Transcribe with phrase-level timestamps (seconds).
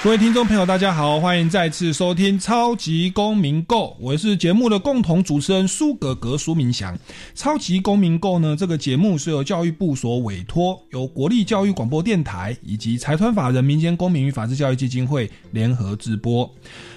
[0.00, 6.94] 各位听众朋友，大家好，欢迎再次收听《超级公民购》，我是节目的共同主持人苏格格苏明祥。
[7.34, 16.48] 《超级公民购》呢，这个节目是由教育部所委托，由国立教育广播电台以及财团法人民间公民与法治教育基金会联合直播。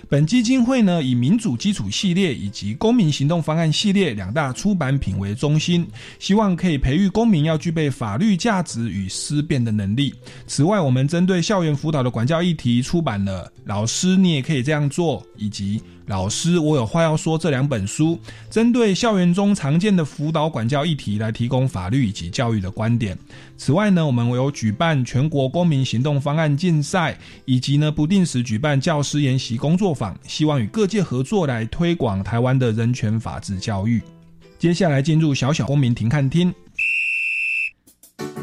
[0.10, 5.88] 本基金会呢，以民主基础系列以及公民行动方案系列两大出版品为中心，
[6.20, 10.14] 希望可以培育公民要具备法律价值与思辨的能力。
[10.48, 15.82] 此外，我们针对校园辅导的管教议题出版了《老师你也可以这样做》以及。
[16.08, 17.38] 老师，我有话要说。
[17.38, 23.18] 这两本书针对校园中常见的辅导管教议题来提供法律以及教育的观点。
[23.58, 34.02] 此外呢，我们有举办全国公民行动方案竞赛，以及呢不定时举办教师研习工作坊，希望与各界合作来推广台湾的人权法治教育。
[34.60, 36.54] 接下来进入小小公民庭看厅，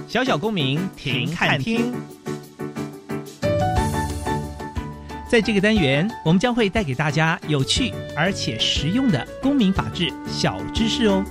[0.08, 1.92] 小小公民庭看厅。
[5.28, 11.22] 在这个单元，我们将会带给大家有趣而且实用的公民法治小知识哦。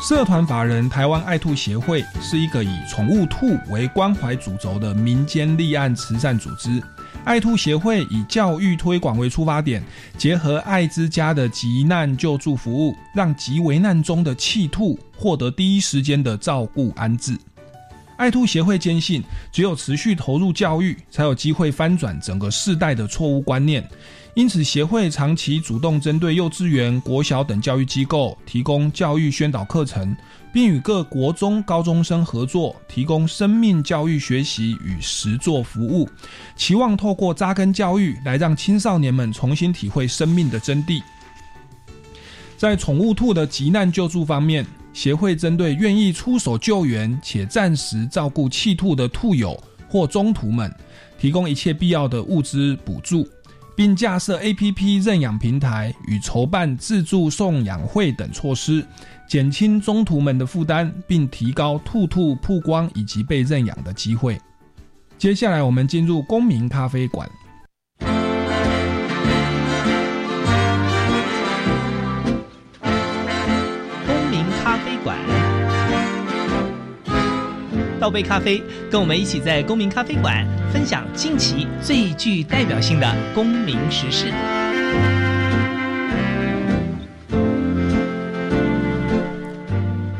[0.00, 6.82] 社团法人台湾爱兔协会是一个以宠物兔为关怀主轴的民间立案慈善组织。
[7.28, 9.84] 爱兔协会以教育推广为出发点，
[10.16, 17.36] 结合爱之家的急难救助服务，让极危难中的弃兔获得第一时间的照顾安置。
[18.16, 23.86] 爱兔协会坚信，只有持续投入教育，才有机会翻转整个世代的错误观念。
[24.34, 30.16] 因此，协会长期主动针对幼稚园、国小等教育机构提供教育宣导课程，
[30.52, 36.08] 并与各国中高中生合作，提供生命教育学习与实作服务，
[36.56, 41.02] 期望透过扎根教育，来让青少年们重新体会生命的真谛。
[42.56, 49.56] 在宠物兔的急难救助方面，协会针对愿意出手救援且暂时照顾弃兔的兔友
[49.88, 50.74] 或中途们，
[51.18, 53.28] 提供一切必要的物资补助。
[53.76, 58.84] 并架设 A.P.P 认养平台与筹办自助送养会等措施，
[59.28, 64.40] 减轻中途们的负担，并提高兔兔曝光以及被认养的机会。
[65.18, 67.28] 接下来，我们进入公民咖啡馆。
[74.06, 75.18] 公民咖啡馆。
[78.00, 84.32] 倒杯咖啡，跟我们一起在公民咖啡馆分享近期最具代表性的公民时事。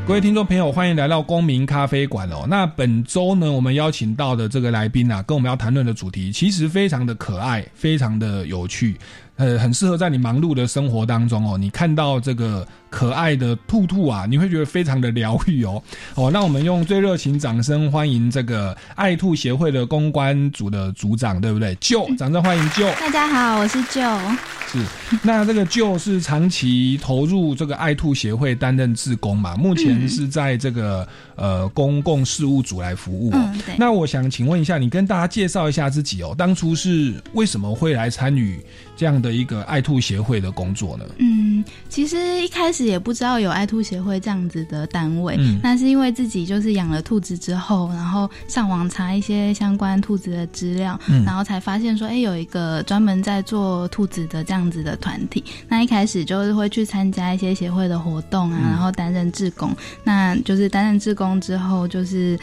[0.09, 2.47] 各位听众朋友，欢迎来到公民咖啡馆哦。
[2.49, 8.97] 那本周呢，我们邀请到的这个来宾啊，跟我们要谈论的主题其实非常的可爱，非常的有趣，
[9.38, 12.66] 呃，很适合在你忙碌的生活当中哦，你看到这个。
[12.91, 15.82] 可爱的兔兔啊，你会觉得非常的疗愈哦。
[16.15, 21.75] 哦，那我们用最热情掌声欢迎这个爱兔协会的公关组的组长，对不对？
[21.82, 22.88] 舅， 掌声欢迎舅。
[22.99, 24.00] 大家好，我是舅。
[24.69, 24.82] 是，
[25.22, 29.55] 那这个舅是长期投入这个爱兔协会担任志工嘛？
[29.55, 31.06] 目前是在这个
[31.37, 33.34] 呃公共事务组来服务。
[33.76, 36.34] 那我想请问一下，你跟大家介绍一下自己哦。
[36.38, 38.65] 当初是为什么会来参与
[38.97, 41.05] 这样的一个爱兔协会的工作呢？
[41.19, 42.89] 嗯，其实一开始。
[42.89, 55.44] 也不知道有爱兔协会这样子的单位，那是因为自己就是养了兔子之后，然后上网查一些相关兔子的资料，然后才发现说，哎，有一个专门在做兔子的这样子的团体。
[55.69, 59.76] 那一开始就是会去参加一些协会的活动啊，然后担任志工。
[60.03, 62.38] 那就是担任志工之后，就是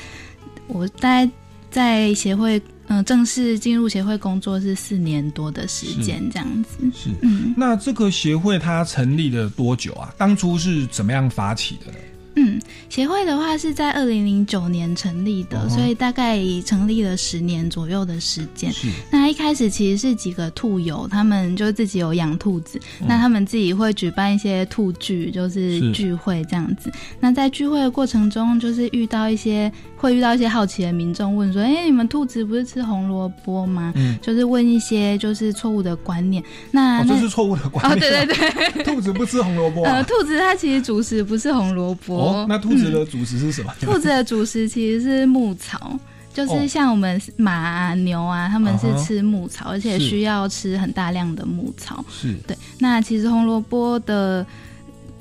[0.68, 1.32] 我大概
[1.72, 2.62] 在协会。
[2.88, 6.78] 嗯，正式进入协会工作是四年多的时间，这样子。
[6.94, 10.14] 是，嗯，那这个协会它成立了多久啊？
[10.18, 11.98] 当初是怎么样发起的呢？
[12.38, 18.72] 嗯，嗯，协会的话是在二零零九年成立的，所以大概成立了十年左右的时间。
[18.74, 18.90] 是。
[19.10, 26.92] 那一开始其实是几个兔友，他们就自己有养兔子，那他们自己会举办一些兔聚，就是聚会这样子。
[27.22, 29.72] 那在聚会的过程中，就是遇到一些
[30.06, 36.44] 会遇到一些好奇的民众，问说：“哎，你们兔子不是吃红萝卜吗？”嗯，就是问一些就是错误的观念。
[36.72, 37.98] 那这是错误的观念。
[37.98, 39.84] 哦，对对对， 兔子不吃红萝卜。
[39.90, 42.16] 呃，兔子它其实主食不是红萝卜。
[42.18, 43.74] 哦，那兔子的主食是什么？
[43.82, 46.00] 兔子的主食其实是牧草，
[46.34, 52.06] 就是像我们马啊、牛啊，他们是吃牧草，而且需要吃很大量的牧草。
[52.12, 52.56] 是对。
[52.78, 54.46] 那其实红萝卜的。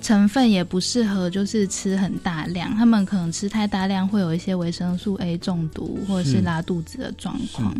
[0.04, 7.74] 成分也不适合，就是吃很大量，他们可能吃太大量会有一些维生素 A 中毒或者是拉肚子的状况。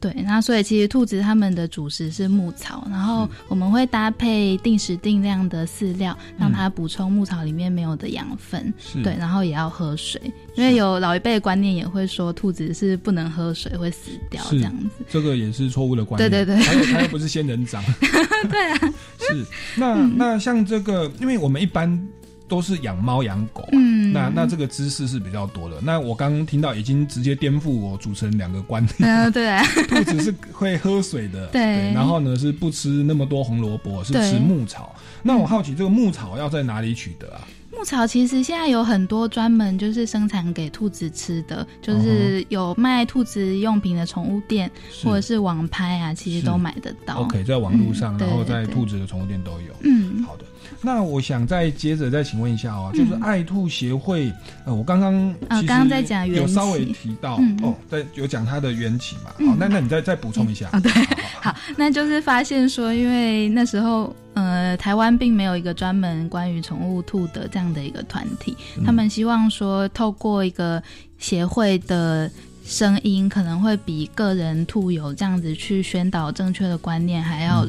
[0.00, 8.72] 对，那所以其实兔子它们的主食是牧草，然后我们会搭配定时定量的饲料，让它补充牧草里面没有的养分。
[9.04, 10.18] 对，然后也要喝水，
[10.56, 14.86] 因为有老一辈的观念也会说兔子是不能喝水会死掉这样子。
[15.08, 16.30] 这个也是错误的观念。
[16.30, 17.82] 对对对，还有它又不是仙人掌。
[18.50, 18.78] 对啊，
[19.20, 22.08] 是那那像这个，因为我们一般
[22.48, 25.76] 都是养猫养狗，嗯，那那这个知识是比较多的。
[25.82, 29.10] 那我刚刚听到已经直接颠覆我主持人两个观念。
[29.10, 34.94] 嗯，对， 兔子是会喝水的，对，然后呢是不吃那么多红萝卜，是吃牧草。
[35.22, 37.40] 那我好奇这个牧草要在哪里取得啊？
[37.76, 44.70] 牧草其实现在有很多专门就是生产给兔子吃的，就是有卖兔子用品的宠物店，
[45.04, 47.16] 或者是网拍啊，其实都买得到。
[47.16, 49.74] OK，在网络上，然后在兔子的宠物店都有。
[49.82, 50.44] 嗯，好的。
[50.82, 54.32] 那我想再接着再请问一下哦，就是爱兔协会，
[54.64, 55.14] 呃，我刚刚
[55.48, 59.30] 啊刚刚在讲有稍微提到哦，在有讲它的缘起嘛。
[59.46, 60.80] 好，那那你再再补充一下啊？
[60.80, 60.92] 对，
[61.40, 70.82] 好，那就是发现说，因为那时候呃，台湾并没有一个专门关于宠物兔的这样的一个团体，他们希望说透过一个
[71.18, 72.30] 协会的。
[72.66, 77.64] 声音可能会比个人兔友这样子去宣导正确的观念还要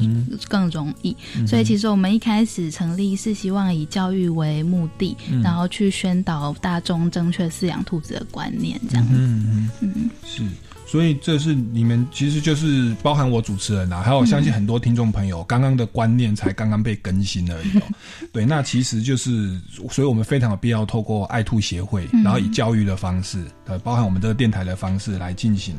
[0.48, 1.16] 更容易，
[1.46, 9.06] 所以其实我们一开始成立是希望以教育为目的，然后去宣导大众正确饲养兔子的观念，这样。
[9.06, 9.14] 子。
[9.14, 10.42] 嗯嗯，是。
[10.88, 17.82] 所以这是你们，其实就是包含我主持人啊，还有我相信很多听众朋友，刚刚的观念才刚刚被更新而已哦。
[18.32, 25.76] 对，那其实就是，所以我们非常有必要透过爱兔协会，然后以教育的方式，呃，包含我们这个电台的方式来进行。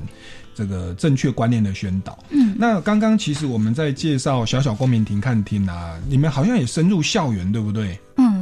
[0.55, 2.19] 这个正确观念的宣导。
[2.31, 7.97] 嗯，那刚刚其实我们在介绍小小公民庭看厅啊，你们好像也深入校园，对不对？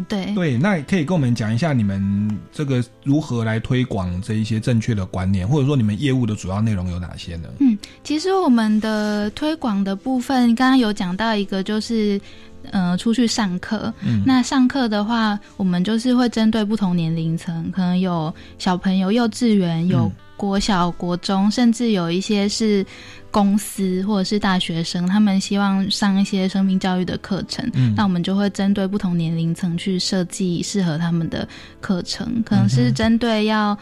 [0.09, 0.35] 嗯，对。
[0.35, 7.49] 对，那可以跟我们讲一下你们这个如何来推广这一些正确的观念，或者说你们业务的主要内容有哪些呢？
[7.59, 12.19] 嗯，其实我们的推广的部分，刚刚有讲到一个，就是
[12.71, 13.93] 呃，出去上课。
[14.01, 20.11] 嗯，那上课的话，我们就是会针对不同年龄层，可能有小朋友、幼稚园有。
[20.37, 22.85] 国小、国中，甚至有一些是
[23.29, 31.45] 公司或者是大学生，他们希望上一些生命教育的课程，那我们就会针对不同年龄层去设计适合他们的
[31.81, 33.77] 课程，可能是针对要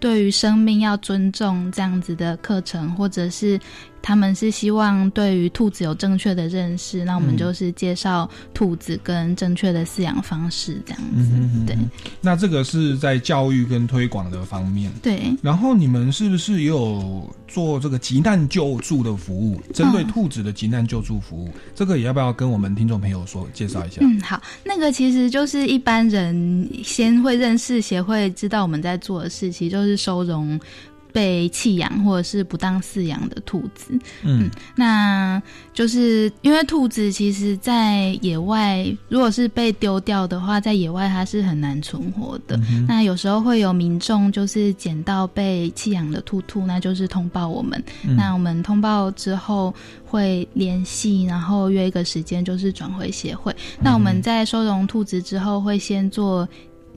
[0.00, 3.60] 对于生命要尊重这样子的课程，或者是。
[4.00, 11.64] 他们是希望对于兔子有正确的认识，那我们就是介绍兔子跟正确的饲养方式这样子。
[11.66, 11.76] 对，
[12.20, 14.90] 那这个是在教育跟推广的方面。
[15.02, 19.60] 对，然后你们是不是也有做这个急难救助的服务？
[19.74, 23.98] 针对兔子的急难救助服务，这个也要不要跟我们听众朋友说介绍一下？
[24.00, 30.58] 嗯，好，那个其实就是一般人先会认识协会，知道我们在做的事情，就是收容。
[31.12, 42.58] 被弃养或者是不当饲养的兔子，嗯，那就是因为兔子其实，在野外如果是被丢掉的话，在野外它是很难存活的。
[42.86, 47.82] 那有时候会有民众就是捡到被弃养的兔兔，那就是通报我们。
[48.16, 49.74] 那我们通报之后
[50.04, 53.54] 会联系，然后约一个时间，就是转回协会。
[53.80, 56.48] 那我们在收容兔子之后，会先做。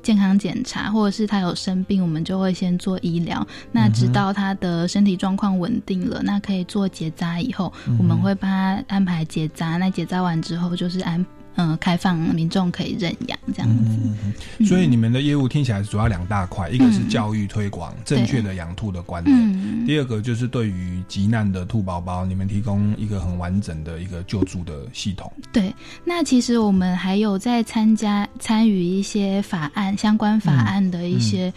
[0.02, 3.46] 健康检查，或者是他有生病，我们就会先做医疗。
[3.72, 9.78] 那直到他的身体状况稳定了，那可以做结扎以后，我们会帮他安排结扎。
[9.78, 11.26] 那结扎完之后，就是安。
[11.56, 13.70] 嗯，开放民众可以认养这样
[14.58, 25.32] 子，所以你们的业务听起来主要两大块，一个是教育推广正确的养兔的观念，第二个就是对于急难的兔宝宝，你们提供一个很完整的一个救助的系统。
[25.52, 31.54] 对，那其实我们还有在参加参与一些法案相关法案的一些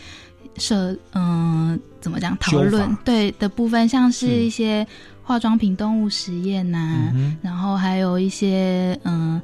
[0.56, 2.96] 设，嗯，怎么讲讨论？
[3.04, 4.84] 对的部分，像是一些
[5.22, 9.40] 化妆品动物实验呐，然后还有一些嗯。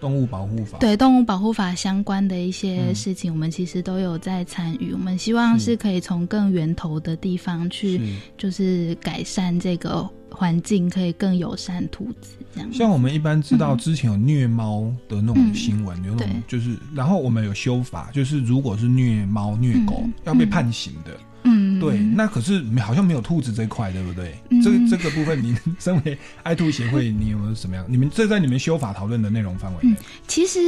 [0.00, 4.92] 动物保护法，对动物保护法相关的一些事情，我们其实都有在参与。
[4.92, 8.00] 我们希望是可以从更源头的地方去，
[8.38, 12.72] 就是改善这个环境，可以更友善兔子这样。
[12.72, 21.12] 像我们一般知道之前有虐猫的那种新闻，有那种就是，然后我们有修法，就是如果是虐猫虐狗要被判刑的。
[21.42, 24.34] 嗯，对，那可是好像没有兔子这块，对不对？
[24.62, 27.84] 这这个部分，你 身为爱兔协会，你有没有什么样？
[27.88, 29.96] 你们这在你们修法讨论的内容范围内？
[30.28, 30.60] 其实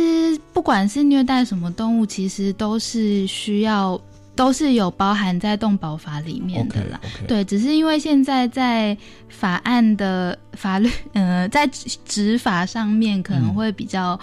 [0.53, 4.01] 不管是虐待什么动物，其实都是需要，
[4.35, 7.01] 都是有包含在动保法里面的啦。
[7.29, 8.97] 对，只是因为现在在
[9.29, 11.69] 法案的法律，呃，在
[12.07, 14.19] 执法上面可能会比较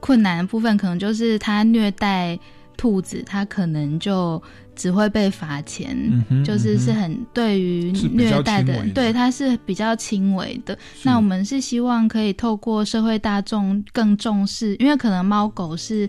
[0.00, 2.38] 困难的部分，可能就是他虐待
[2.76, 4.42] 兔子，它可能就。
[4.76, 5.96] 只会被罚钱，
[6.44, 10.78] 就是是很对于虐待的，对它是比较轻微的。
[11.02, 16.06] 那我们是希望可以透过社会大众更重视，因为可能猫狗是。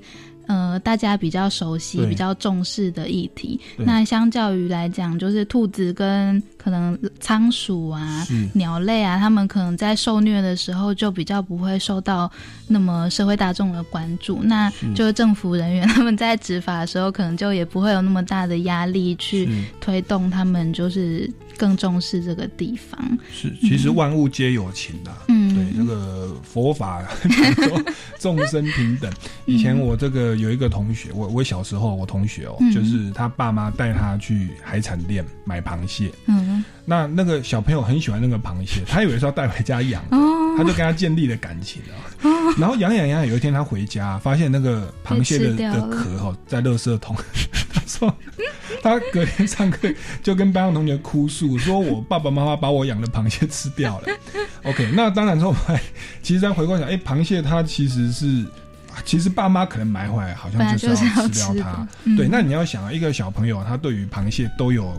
[0.48, 12.32] 呃，大家比较熟悉、比较重视的议题，那相较于来讲，就是兔子跟可能仓鼠啊、鸟类啊，他们可能在受虐的时候就比较不会受到
[12.68, 14.40] 那么社会大众的关注。
[14.42, 19.50] 那就是政府人员 他们在执法的时候，可能就也不会有那么大的压力去
[19.82, 22.98] 推动他们，就是更重视这个地方。
[23.34, 25.12] 是，其实万物皆有情的。
[25.28, 27.04] 嗯，对，这个佛法
[27.68, 27.82] 说
[28.18, 29.12] 众生平等。
[29.46, 30.37] 以前我这个。
[30.38, 40.04] 有一个同学，我我小时候我同学哦，就是他爸妈带他去海产店买螃蟹，嗯，那那个小朋友很喜欢那个螃蟹，他以为是要带回家养，
[40.58, 41.96] 他就跟他建立了感情啊，
[42.58, 47.16] 然后养养养，有一天他回家发现那个螃蟹的的壳哈在垃圾桶，
[47.74, 48.14] 他说
[48.82, 49.90] 他隔天上课
[50.22, 54.08] 就跟班上同学哭诉，说我爸爸妈妈把我养的螃蟹吃掉了。
[54.64, 55.56] OK，那当然之后，
[56.22, 58.46] 其实再回过想，哎，螃蟹它其实是。
[59.06, 61.88] 其实爸妈可能埋回来，好像就是要吃掉它。
[62.16, 64.94] 对，那你要想啊，一个小朋友他对于螃蟹都有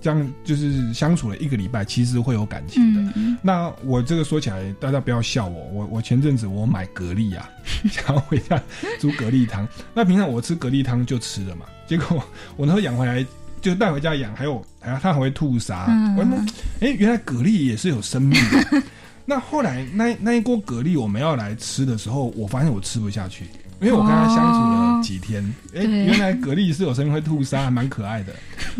[0.00, 3.12] 这样，就是相处了一个礼拜，其实会有感情的。
[3.40, 5.64] 那我这个说起来，大家不要笑我。
[5.72, 7.48] 我我前阵子我买蛤蜊啊，
[7.90, 8.60] 想要回家
[9.00, 9.66] 煮蛤蜊汤。
[9.94, 12.22] 那平常我吃蛤蜊汤就吃了嘛，结果
[12.56, 13.24] 我那时候养回来
[13.60, 15.86] 就带回家养，还有还它还会吐沙。
[16.16, 16.32] 我说，
[16.80, 18.82] 哎，原来蛤蜊也是有生命的。
[19.24, 23.44] 那后来那那一锅蛤蜊我们要来吃的时候，我发现我吃不下去，
[23.80, 25.42] 因为我跟他相处了几天，
[25.74, 28.32] 哎，原来蛤蜊是有生命会吐沙，还蛮可爱的。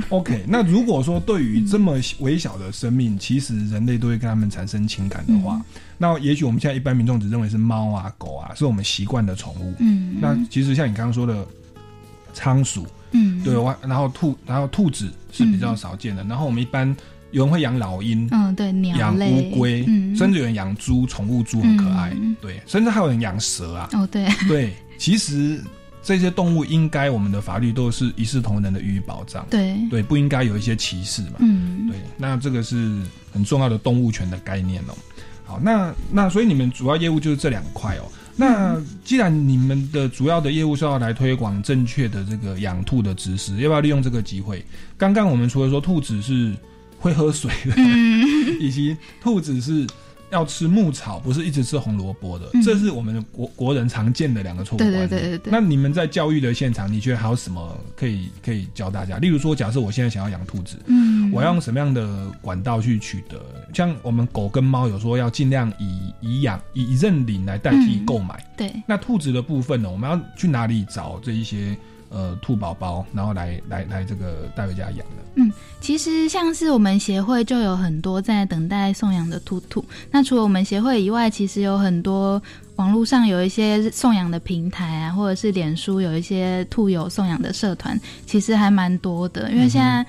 [0.08, 5.62] OK，那如果说对于这么微小的生命，其实人类都会跟他们产生情感的话，
[5.96, 9.74] 那也许我们现在一般民众只认为是猫啊狗啊，是我们习惯的宠物。
[9.78, 11.46] 嗯，那其实像你刚刚说的
[12.34, 16.94] 仓鼠，嗯，对，然后兔，然后兔子是比较少见的，然后我们一般。
[17.32, 19.84] 有人会养老鹰，嗯，对，养乌龟，
[20.14, 23.88] 甚至有人养猪，宠物猪很可爱，对，甚至还有人养蛇啊。
[23.92, 25.58] 哦，对， 对，其实
[26.02, 31.38] 这些动物应该我们的法律都是一视同仁的予以保障，对，对，不应该有一些歧视嘛。
[31.38, 33.00] 嗯，对，那这个是
[33.32, 34.94] 很重要的动物权的概念哦。
[35.44, 38.04] 好，那那所以你们主要业务就是这两块哦。
[38.36, 44.62] 那既然你们的主要的业务是要来推广正确的这个养兔的知识，要不要利用这个机会？
[44.98, 46.54] 刚刚我们除了说兔子是。
[47.02, 47.74] 会喝水的，
[48.60, 49.84] 以及兔子是
[50.30, 55.08] 要吃牧草，不是一直吃红萝卜的，这是我们国国人常见的两个错误观念。
[55.08, 55.50] 对对对对。
[55.50, 59.18] 那你们在教育的现场，你觉得还有什么可以可以教大家？
[59.18, 63.44] 例如说，假设我现在想要养兔子，嗯，我要用什么样的管道去取得？
[63.74, 68.42] 像我们狗跟猫有说要尽量以以养以认领来代替购买。
[68.56, 68.72] 对。
[68.86, 69.90] 那兔子的部分呢？
[69.90, 71.76] 我们要去哪里找这一些？
[72.12, 75.22] 呃，兔宝宝，然后来来来这个带回家养的。
[75.36, 75.50] 嗯，
[75.80, 79.82] 其实像是我们协会就有很多在等待送养的兔兔。
[80.10, 82.40] 那除了我们协会以外，其实有很多
[82.76, 89.50] 网络上有一些送养的平台啊，或者是脸书有一些兔友送养的社团，其实还蛮多的。
[89.50, 90.04] 因为现在。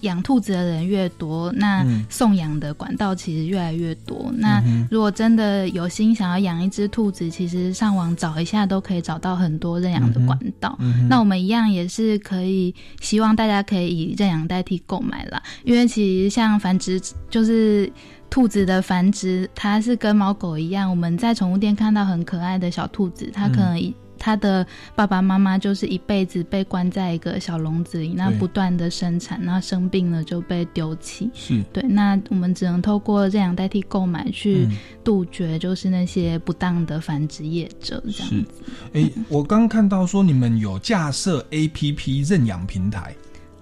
[0.00, 4.32] 养兔子的人越多，那送养的管道其实越来越多。
[4.36, 10.78] 那如果真的有心想要养一只兔子，其实上网找一下都可以找到很多认养的管道。
[11.08, 15.42] 那我们一样也是可以，希望大家可以以认养代替购买啦。
[15.64, 17.00] 因为其实像繁殖，
[17.30, 17.90] 就是
[18.28, 23.94] 兔子的繁殖，它是跟猫狗一样，我们在宠物店看到很可爱的小兔子，它可能一。
[24.18, 31.30] 他的爸爸妈妈就是一辈子被关在一个小笼子里，那不断的生产，那生病了就被丢弃。
[31.34, 34.68] 是对，那我们只能透过认养代替购买去
[35.04, 38.64] 杜绝，就是那些不当的繁殖业者这样子。
[38.92, 43.14] 哎，我刚看到说你们有架设 A P P 认养平台。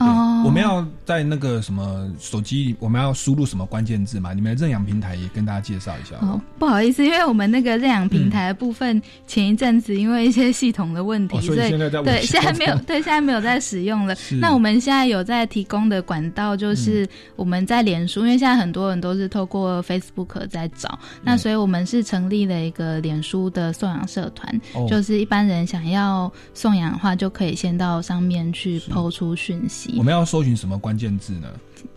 [0.06, 0.42] 哦。
[0.44, 4.32] 我们要在那个什么手机，我们要输入什么关键字嘛？
[4.34, 6.16] 你们的认养平台也跟大家介绍一下。
[6.20, 14.14] 哦，不好意思，因为我们那个认养平台的部分，前一阵子因为一些系统的问题，所以现在在对现在没有 对现在没有在使用了。
[14.40, 29.93] 那我们现在有在提供的管道，就是我们在脸书，因为现在很多人都是透过 Facebook 在找，那所以我们是成立了一个脸书的送养社团，就是一般人想要送养的话，就可以先到上面去抛出讯息。
[29.96, 31.48] 我们要搜寻什么关键字呢？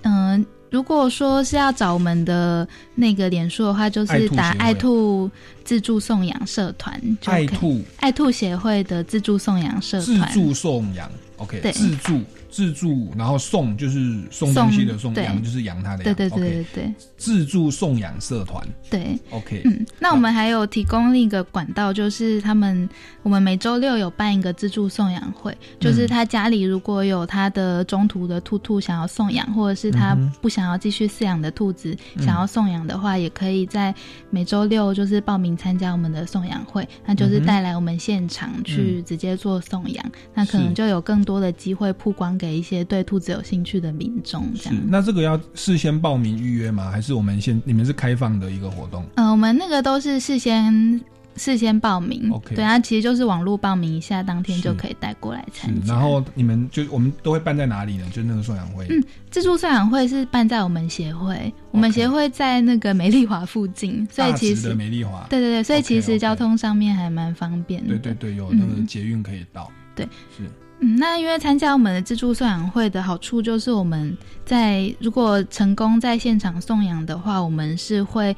[0.04, 5.30] 嗯，如果说是要找我们的那个脸书的话，就是打“爱兔
[5.68, 7.00] 自助送养社团”。
[7.26, 10.32] 爱兔爱兔协会的自助送养社团。
[10.32, 12.22] 自助送养，OK，对自助。
[12.50, 16.16] 自助，然后送就是送东西的送，养就是养它的养。
[16.16, 16.94] 对对对对对。
[17.16, 18.66] 自助送养社团。
[18.90, 19.62] 对，OK。
[19.66, 22.90] 嗯，那我们还有提供另一个管道，就是他们
[23.22, 33.94] 我们每周六有办一个自助送养会，就是他家里如果有他的中途的兔兔想要送养，或者是他不想要继续饲养的兔子想要送养的话，也可以在
[34.32, 42.58] 每周六就是报名参加我们的送养会，那就是带来我们现场去直接做送养，那可能就有更多的机会曝光给。
[42.58, 44.76] 一些对兔子有兴趣的民众，这样。
[44.88, 46.90] 那这个要事先报名预约吗？
[46.90, 49.06] 还是我们先你们是开放的一个活动？
[49.14, 51.00] 嗯，我们那个都是事先
[51.38, 52.30] 事先报名。
[52.32, 55.94] OK，对啊，其实就是网络报名一下，当天就可以带过来参加。
[55.94, 58.06] 然后你们就我们都会办在哪里呢？
[58.12, 58.86] 就那个送养会。
[58.90, 65.26] 嗯，自助送养会是办在我们协会，我们协会在那个美丽华附近，所以其实美丽华。
[65.30, 67.90] 对对对，所以其实交通上面还蛮方便的。
[67.98, 69.72] 对对对，有那个捷运可以到。
[69.96, 70.44] 对，是。
[70.80, 74.16] 嗯，那因为参加我们的自助送养会的好处，就是我们
[74.46, 78.36] 在如果成功在现场送养的话，我们是会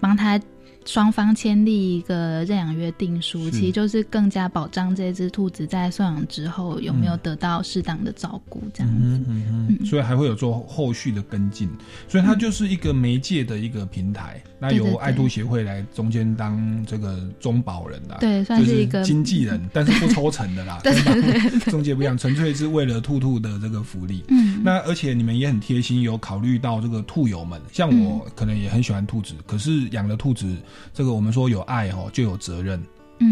[0.00, 0.40] 帮他。
[0.90, 8.98] 双方签立一个认养约定书，其实就是更加保障这只兔子在送养之后有没有得到适当的照顾，这样子。
[9.04, 9.86] 嗯嗯嗯。
[9.86, 11.70] 所以还会有做后续的跟进，
[12.08, 14.42] 所以它就是一个媒介的一个平台。
[14.58, 20.80] 那由爱兔协会来中间当这个中保人啦，对，算是一个经纪人， 但是不抽成的啦。
[20.82, 24.24] 对对对， 中介不一样，纯粹是为了兔兔的这个福利。
[24.28, 24.60] 嗯。
[24.64, 30.52] 那而且你们也很贴心，有考虑到这个兔友们，像我可能也很喜欢兔子，可是养了兔子。
[30.92, 32.82] 这个我们说有爱哦就有责任，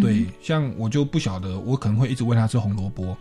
[0.02, 3.16] 对，像我就不晓得，我可能会一直喂它吃红萝卜，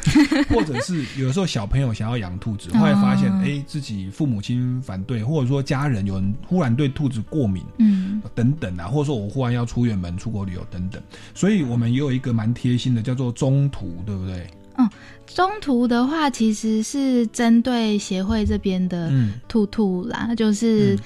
[0.50, 11.02] 或者是有的时候小朋友想要养兔子，后来发现哎自己父母亲反对，或者说家人有人忽然对兔子过敏，嗯，等等啊，或者说我忽然要出远门出国旅游等等，
[11.34, 14.46] 所以我们也有一个蛮贴心的，叫做中途，对不对？
[14.76, 14.88] 嗯，
[15.26, 19.10] 中途的话其实是针对协会这边的
[19.48, 20.94] 兔兔啦，就是。
[20.94, 20.98] 嗯，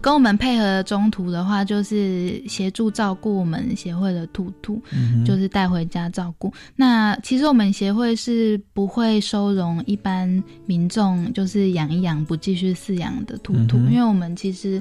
[0.00, 4.80] 跟我们配合中途的话，就是协助照顾我们协会的兔兔，
[5.24, 6.52] 就是带回家照顾。
[6.76, 14.80] 那其实我们协会是不会收容一般民众，就是养一养不继续饲养的兔兔，因为我们其实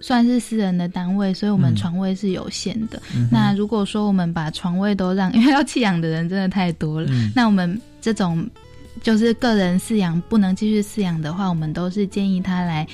[0.00, 3.00] 算是私人的单位，所以我们床位是有限的。
[3.30, 8.44] 那如果说我们把床位都让， 因为要弃养的人真的太多了，那我们这种
[9.00, 12.84] 就是个人饲养不能继续饲养的话，我们都是建议他来。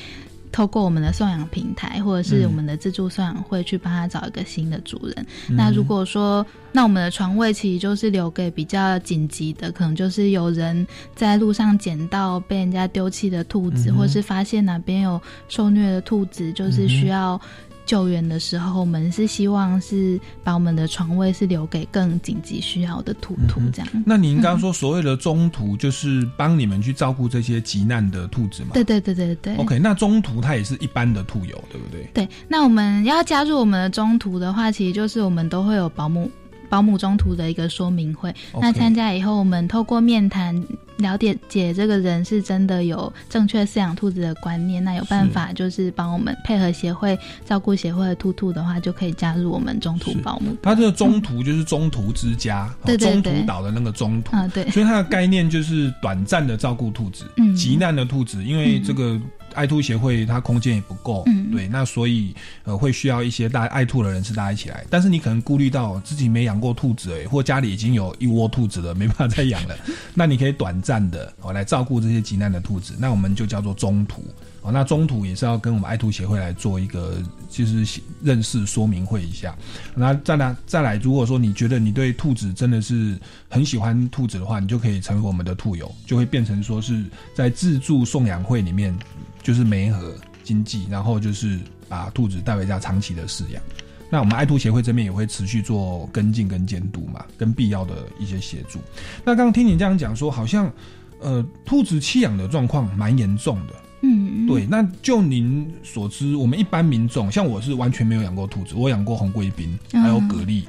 [0.54, 5.26] 透过我们的送养平台，或者是我们的自助送养会，去帮他找一个新的主人。
[5.48, 10.86] 那如果说，那我们的床位其实就是留给比较紧急的，可能就是有人
[11.16, 17.40] 在路上捡到被人家丢弃的兔子，或是发现哪边有受虐的兔子，就是需要。
[17.86, 23.88] 救援的时候，我们是希望是把我们的床位是留给更紧急需要的兔兔这样。
[24.06, 28.70] 那您刚刚说所谓的中途，就是帮你们去照顾这些急难的兔子吗？
[28.74, 29.56] 对对对对对。
[29.56, 32.08] OK，那中途它也是一般的兔友，对不对？
[32.14, 32.28] 对。
[32.48, 36.30] 那我们要加入我们的中途的话，其实就是我们都会有保姆。
[36.74, 40.60] 保姆中途的一个说明会，那参加以后，我们透过面谈
[40.96, 50.56] 了解解这个人是真的有正确饲养兔子的观念，那有办法就是帮我们配合协会照顾协会的兔兔的话，就可以加入我们中途保姆。
[50.60, 54.34] 它这个中途就是中途之家，中途岛的那个中途。
[54.34, 57.54] 啊，对，所以它的概念就是短暂的照顾兔子，嗯。
[57.54, 59.16] 急难的兔子，因为这个。
[59.54, 64.84] 爱兔协会它空间也不够，对，那所以呃会需要一些大爱兔的人士大家一起来。
[64.90, 69.76] 但是你可能顾虑到自己没养过兔子哎，或家里已经有一窝兔子了，没办法 再养了，
[70.14, 74.24] 那你可以短暂的哦来照顾这些急难的兔子，那我们就叫做中途
[74.62, 74.70] 哦。
[74.72, 79.56] 那中途也是要跟我们爱兔协会来做一个就是认识说明会一下。
[79.94, 88.96] 那再来再来，如果说你觉得你对兔子真的是很喜欢兔子的话，你就可以成为我们的兔友，就会变成说是在自助送养会里面。
[89.44, 93.62] 就是媒合经济，然后就是把兔子带回家长期的饲养。
[94.10, 98.78] 那我们爱兔协会这边也会持续做跟进跟监督嘛，跟必要的一些协助。
[99.24, 100.72] 那刚刚听你这样讲说，好像
[101.20, 103.74] 呃，兔子弃养的状况蛮严重的。
[104.02, 104.66] 嗯，对。
[104.66, 110.64] 那就您所知，我们一般民众，像我是完全没有养过兔子，我养过红贵宾，还有蛤蜊，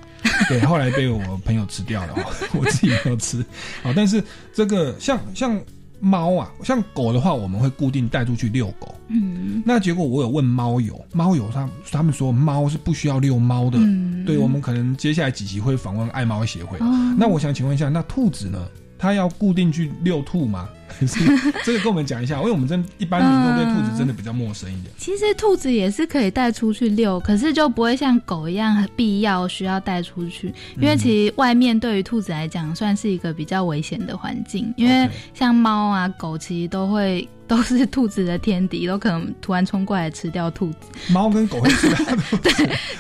[0.48, 2.16] 对，后来被我朋友吃掉了，
[2.56, 3.46] 我自己没有吃。
[3.84, 5.62] 好，但是这个像像
[6.06, 8.94] 猫啊，像狗的话，我们会固定带出去遛狗。
[9.08, 13.80] 嗯，那结果我有问猫友，猫友他他们说猫是不需要遛猫的。
[13.80, 16.78] 嗯，对，我们可能接下来几集会访问爱猫协会。
[17.18, 18.64] 那我想请问一下，那兔子呢？
[18.98, 20.70] 它要固定去遛兔吗？
[21.64, 24.94] 这个跟我们讲一下，因为我们真一般民众对兔子真的比较陌生一点。
[24.98, 30.54] 其实兔子也是可以带出去遛，可是就不会像狗一样必要需要带出去。
[30.80, 37.28] 因为其实外面对于兔子来讲算是一个比较危险的环境，因为像猫啊狗其实都会。
[37.48, 40.78] 都是兔子的天敌，都可能突然冲过来吃掉兔子。
[41.12, 42.38] 猫跟狗会吃掉兔子。
[42.42, 42.52] 对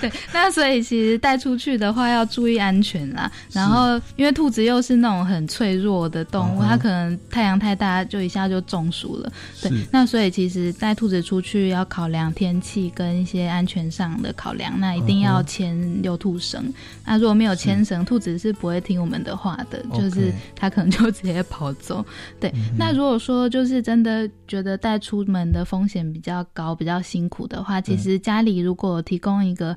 [0.02, 3.32] 对，那所以其实带出去的话要注意安全啦。
[3.52, 9.31] 然后，因为兔子又是那种很脆弱的动物，它可能太阳太大家就一下就中暑了。
[9.61, 16.73] 对，那所以其实带兔子出去要考量天气跟一些安全上的考量，那一定要牵遛兔绳。
[17.05, 22.05] 那如果没有牵绳，兔子是不会听我们的话的，就是它可能就直接跑走。
[22.39, 24.29] 对，那如果说就是真的。
[24.47, 29.75] 觉得带出门的风险比较高、比较辛苦的话，其实家里如果提供一个。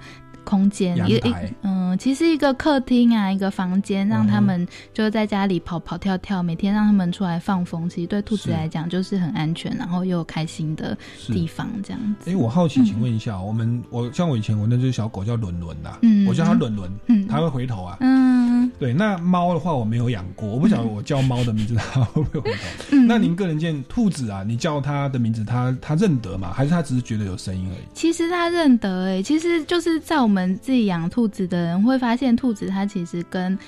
[0.49, 1.31] 空间一个
[1.61, 12.31] 嗯，其实一个客厅啊，一个房间，让他们就在家里跑跑跳跳，每天让他们出来放风，其实对兔子来讲就是很安全，然后又开心的地方，这样子。
[12.31, 18.95] 哎，我好奇，请问一下，我们我像我以前我那只小狗叫伦伦呐，嗯，我叫它伦伦，嗯，它会回头啊，嗯，对。
[18.95, 22.97] 那猫的话我没有养过，我不晓得我叫猫的名字它会不会回头。
[23.07, 26.55] 那您个人见兔子啊，你叫它的名字，它它认得吗？
[26.55, 27.85] 还是它只是觉得有声音而已？
[27.93, 30.38] 其实它认得，哎，其实就是在我们。
[30.39, 33.59] 我们自己养兔子的人会发现，兔子它其实跟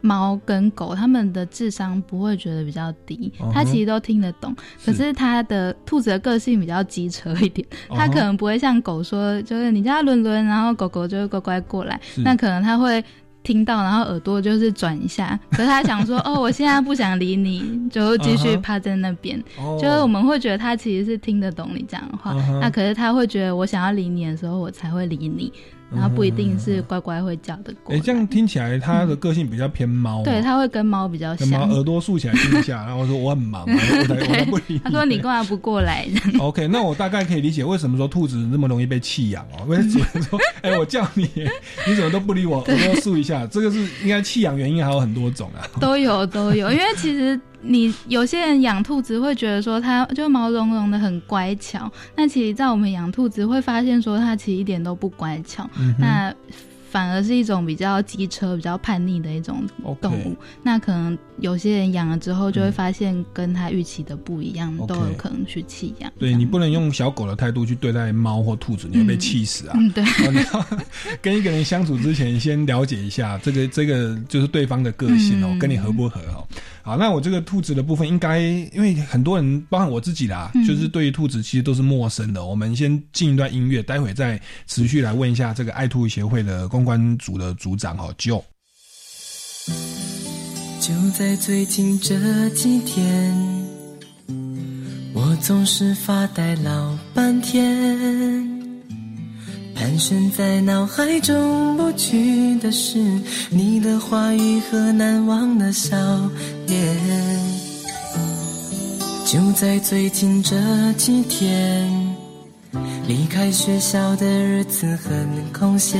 [0.00, 4.56] 猫跟狗，它们的智商不会觉得比较低，它其实都听得懂。
[4.82, 12.00] 可是它的兔子的个性比较机车一点，它可能不会像狗说，就是你叫它轮轮，然后狗狗就会乖乖过来。
[12.24, 13.04] 那可能它会。
[13.42, 19.40] 听到，然后耳朵就是转一下，可是他想说， 哦，我现在不想理你，就继续趴在那边。
[19.80, 25.52] 就是我们会觉得他其实是听得懂你讲的话，那可是他会觉得我想要理你的时候，我才会理你。
[25.92, 27.94] 然后不一定是乖乖会叫的狗。
[27.94, 30.22] 哎，这样听起来它的个性比较偏猫。
[30.24, 31.48] 对，它会跟猫比较像。
[31.48, 34.78] 猫耳朵竖起来听一下， 然后说我很忙，我才我才不理你。
[34.80, 36.06] 他说你干嘛不过来？
[36.40, 39.62] OK，那我大概可以理解为什么说兔子那么容易被弃养哦。
[39.62, 41.28] 因为什么说哎我叫你，
[41.86, 42.58] 你怎么都不理我？
[42.66, 45.62] 耳朵竖一下，这个是应该弃养原因还有很多种啊。
[45.80, 47.40] 都有都有，因为其实。
[47.66, 56.32] 你有些人养兔子会觉得说它就毛茸茸的很乖巧，那其实，在我们养兔子会发现说它其实一点都不乖巧，那
[56.88, 59.64] 反而是一种比较机车、比较叛逆的一种
[60.00, 60.36] 动物。
[60.62, 66.12] 那可能有些人养了之后就会发现跟他预期的不一样，都有可能去弃养。
[66.18, 69.76] 对你不能用小狗的态度去对待猫或兔子，你会被气死啊！
[69.78, 70.04] 嗯对，
[71.20, 76.46] 跟一个人相处之前，先了解一下这个这个就是对方的个性哦，跟你合不合哦。
[76.82, 82.44] 好，那我这个兔子的部分，应该因为很多人，包含我自己啦，就是对于兔子其实都是陌生的。
[82.44, 88.42] 我们先进一段音乐，待会再持续来问一下这个爱兔协会的公关组的组长哦，Jo。
[90.78, 93.34] 就在最近这几天，
[95.14, 98.46] 我总是发呆老半天。
[99.74, 102.98] 盘旋在脑海中不去的是
[103.48, 105.96] 你的话语和难忘的笑
[106.66, 106.94] 脸。
[109.24, 110.54] 就在最近这
[110.98, 112.05] 几天，
[113.06, 115.98] 离开学校的日子很空闲，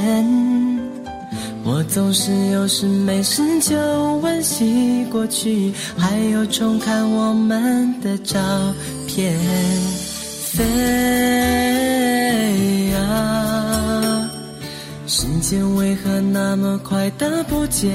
[1.65, 3.77] 我总是有事没事就
[4.19, 8.39] 温习过去，还有重看我们的照
[9.07, 9.39] 片。
[10.57, 10.65] 飞
[12.95, 14.31] 啊！
[15.07, 17.93] 时间为何那么快的不见？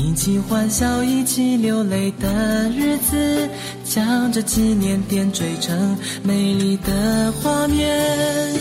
[0.00, 3.48] 一起欢笑，一起流泪的日子，
[3.84, 8.54] 将这纪念点缀成美丽的画面。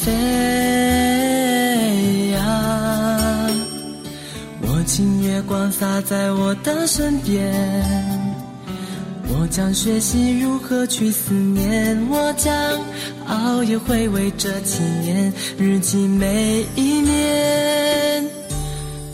[0.00, 0.12] 飞
[2.36, 3.50] 啊，
[4.62, 7.52] 我请月光洒在我的身边。
[9.30, 12.50] 我将学习如何去思念，我将
[13.26, 18.37] 熬夜回味这几年日记每一面。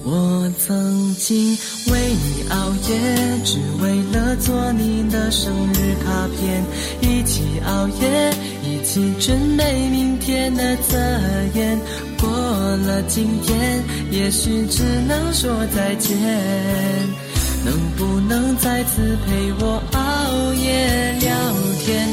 [0.06, 1.56] 我曾经
[1.90, 6.62] 为你熬夜，只为了做你的生日卡片，
[7.00, 10.98] 一起熬夜，一起准备明天的测
[11.54, 11.78] 验。
[12.20, 16.14] 过了今天，也许只能说再见。
[17.64, 21.34] 能不能再次陪我熬夜聊
[21.82, 22.06] 天？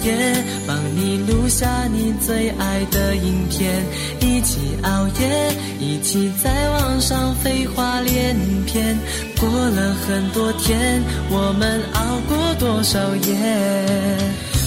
[0.00, 3.84] 为你熬夜，帮你录下你最爱的影片，
[4.20, 8.36] 一起熬夜，一起在网上废话连
[8.66, 8.96] 篇。
[9.38, 13.34] 过了很多天，我们熬过多少夜？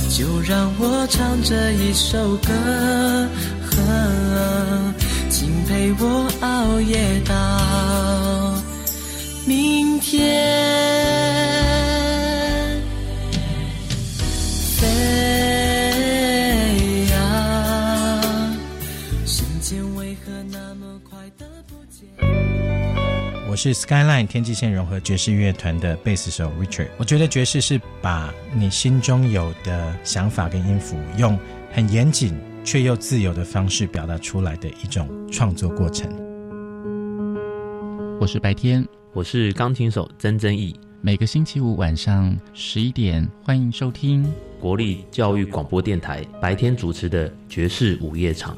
[0.10, 2.52] 就让我唱这一首歌，
[5.30, 7.34] 请陪我熬夜到
[9.46, 11.53] 明天。
[23.50, 26.88] 我是 Skyline 天际线融合爵士乐团的贝斯手 Richard。
[26.98, 31.38] 我觉得爵士是把你心中有的想法跟音符，用
[31.72, 36.12] 很严谨却又自由的方式表达出来的一种创作过程。
[38.20, 40.76] 我是白天，我是钢琴手曾曾毅。
[41.02, 44.26] 每个星期五晚上十一点，欢迎收听
[44.60, 48.58] 国立教育广播电台白天主持的爵士午夜场。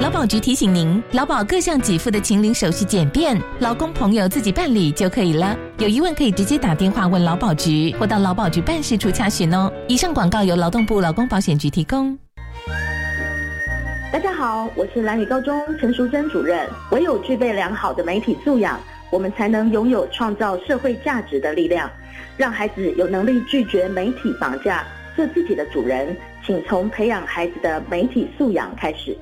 [0.00, 5.54] 劳保局提醒您，劳保各项给付的请领手续简便，劳工朋友自己办理就可以了。
[5.76, 9.70] 有疑问可以直接打电话问劳保局，或到劳保局办事处查询哦。
[9.88, 12.18] 以上广告由劳动部劳工保险局提供。
[14.10, 16.66] 大家好，我是蓝宇高中陈淑贞主任。
[16.92, 21.90] 唯有具备良好的媒体素养，我们才能拥有创造社会价值的力量，
[22.38, 24.82] 让孩子有能力拒绝媒体绑架，
[25.14, 26.16] 做自己的主人。
[26.42, 29.14] 请从培养孩子的媒体素养开始。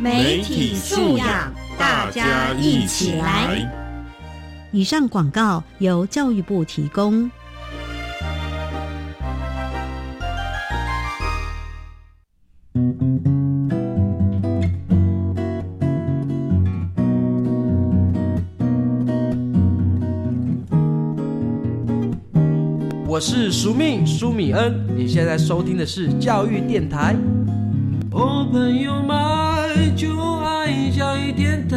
[0.00, 3.70] 媒体素养，大家一起来。
[4.72, 7.30] 以上广告由教育部提供。
[23.06, 27.14] 我是苏命苏米恩，你现在收听的是教育电台。
[28.10, 29.16] 哦，朋友们，
[29.96, 30.08] 就
[30.40, 31.76] 爱教育电台。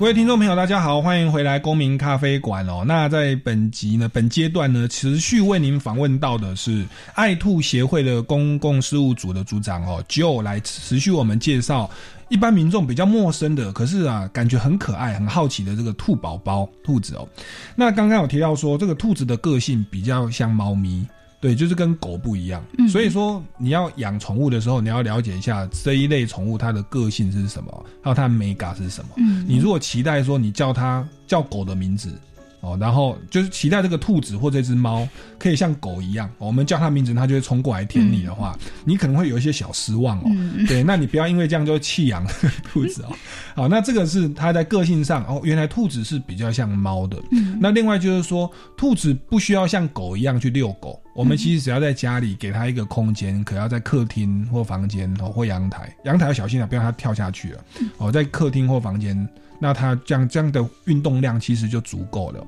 [0.00, 2.82] 各位听众朋友，大家好，欢迎回来公民咖啡馆哦。
[2.86, 11.90] 那在本集呢，本阶段呢，持续为您访问到的是爱兔协会的公共事务组的组长哦，Joe 来持续我们介绍
[12.30, 17.28] 一般民众比较陌生的，可是啊，感觉很可爱、很好奇的这个兔宝宝兔子哦。
[17.76, 21.06] 那刚刚有提到说，这个兔子的个性比较像猫咪。
[21.40, 29.10] 对，就是跟狗不一样，所以说你要养宠物的时候，你要了解一下这一类宠物它的个性是什么，还有它的美感是什么。
[29.46, 32.12] 你如果期待说你叫它叫狗的名字。
[32.60, 40.24] 哦，然后就是期待这个兔子或这只猫可以像狗一样，我们叫它名字，它就会冲过来舔你的话，你可能会有一些小失望哦。
[40.68, 42.26] 对，那你不要因为这样就弃养
[42.64, 43.08] 兔子哦。
[43.56, 47.16] 好，那这个是它在个性上哦，原来兔子是比较像猫的。
[47.58, 57.64] 那另外就是说，兔子不需要像狗一样去遛狗，我们其实只要在家里给它一个空间，可要在客厅或房间哦或阳台，阳台要小心啊，不要它跳下去了。
[57.96, 59.26] 哦，在客厅或房间。
[59.60, 62.44] 那它这样这样的运动量其实就足够了。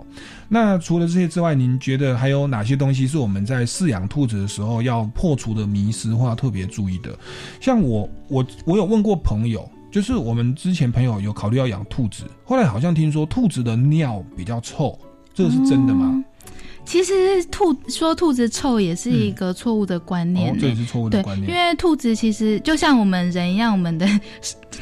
[0.49, 7.17] 那除了这些之外，您觉得还有哪些东西是我们在饲养兔子的时候要破除的迷思或要特别注意的？
[7.61, 14.99] 像我我我有问过朋友，就是我们之前朋友有考虑要养兔子，后来好像听说兔子的尿比较臭，
[15.35, 16.25] 这个是真的吗？
[16.85, 21.49] 其实兔说兔子臭也是一个错误的观念，这也是错误的观念。
[21.51, 24.07] 因为兔子其实就像我们人一样，我们的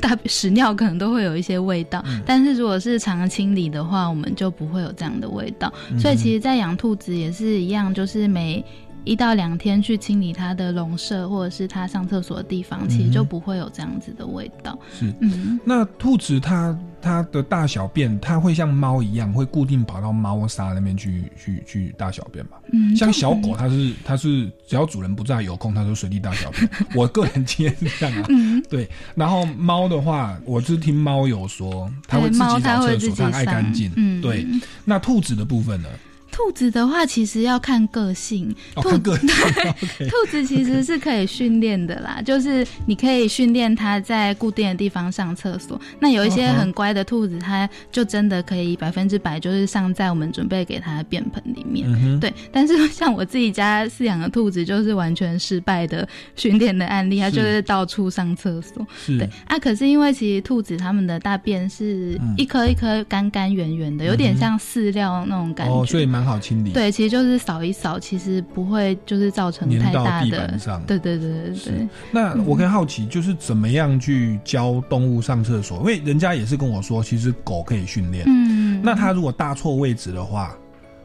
[0.00, 5.72] 大屎尿可能都会有一些味道，但是如果是常清理的话，我们就不会有这样的味道。
[5.98, 8.64] 所以其实，在养兔子也是一样，就是每。
[9.04, 14.78] 一到两天去清理它的笼舍，或者是它上厕所的地方，其实就不会有这样子的味道。
[14.98, 22.52] 是，嗯，那兔子它它的大小便，它会像猫一样，会固定跑到猫砂那边去去去大小便吗？
[22.72, 26.68] 嗯，像小狗，它是它是只要主人不在有空，它就随地大小便。
[26.94, 28.28] 我个人经验是这样啊，
[28.68, 28.88] 对。
[29.14, 33.90] 然后猫的话，我是听猫有说，它会自己找厕所，它爱干净。
[33.96, 34.46] 嗯，对。
[34.84, 35.88] 那兔子的部分呢？
[36.30, 38.54] 兔子的话，其实要看个性。
[38.76, 39.18] 兔子，
[40.08, 45.80] 兔子其实是可以训练的啦，就是你可以训练它在固定的地方上厕所。
[45.98, 52.20] 那有一些很乖的兔子，它就真的可以百分之百就是上在我们准备给它的便盆里面。
[52.20, 58.86] 对，但是像我自己家饲养的兔子，就是完全失败的训练的案例，它就是到处上厕所。
[59.06, 66.72] 对啊，可是因为其实兔子它们的大便是一颗一颗干干圆圆的，有点像饲料那种感觉，所以蛮好清理。
[66.72, 70.58] 对，其实就是扫一扫，其实不会就是造成太大的。
[70.86, 71.88] 对对对对对。
[72.10, 75.78] 那我很好奇，就是怎么样去教动物上厕所？
[75.78, 78.24] 因为人家也是跟我说，其实狗可以训练。
[78.26, 78.80] 嗯。
[78.82, 80.56] 那它如果大错位置的话。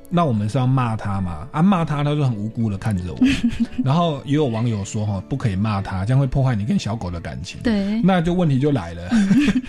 [0.09, 1.47] 那我们是要骂他嘛？
[1.51, 3.19] 啊，骂他，他就很无辜的看着我。
[3.83, 7.59] 然后也有网友说哈，不可以骂他，这样会破坏你跟小狗的感情。
[7.63, 9.09] 对，那就问题就来了。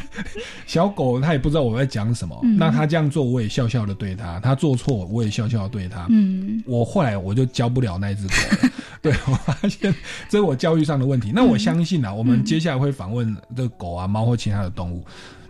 [0.66, 6.06] 小狗它也不知道我在讲什么，那它这样做，我也笑笑的对它，它做错，我也笑笑的对他。
[6.10, 8.72] 嗯，我后来我就教不了那只狗了。
[9.02, 9.94] 对我发现
[10.28, 11.32] 这是我教育上的问题。
[11.34, 15.04] 那我相信啊，我们接下来会访问这狗啊、猫或其他的动物，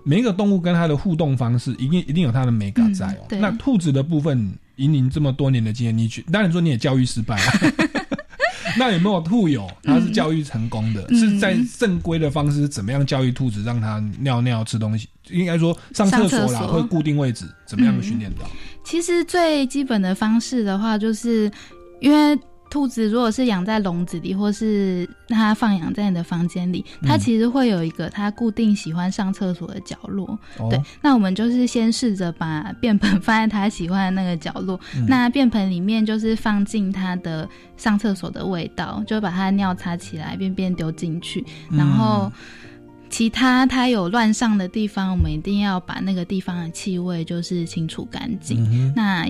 [0.04, 3.26] 每一个动物跟它的互动方式，一定一定有它的美感在哦。
[3.30, 4.52] 那兔子的部分。
[4.76, 7.52] 以您这么多年的经验，你去当然说你也教育失败了。
[8.78, 11.08] 那有没有兔友他是教育成功的？
[11.14, 15.08] 是在正规的方式怎么样教育兔子，让它尿尿吃东西？
[15.30, 18.46] 应该说上厕所啦，会固定位置，怎么样训练到？
[18.84, 21.50] 其实最基本的方式的话，就是
[22.00, 22.38] 因为。
[22.68, 30.38] 兔子如果是养在笼子里，或是它放养在你的房间里，它其实会有一个它固定喜欢上厕所的角落。
[30.68, 42.30] 对，那我们就是先试着把便盆放在它喜欢的那个角落，那便盆里面就是放进它的上厕所的味道，就把它尿擦起来，便便丢进去，然后
[43.08, 48.92] 其他它有乱上的地方，我们一定要把那个地方的气味就是清除干净。
[48.94, 49.26] 那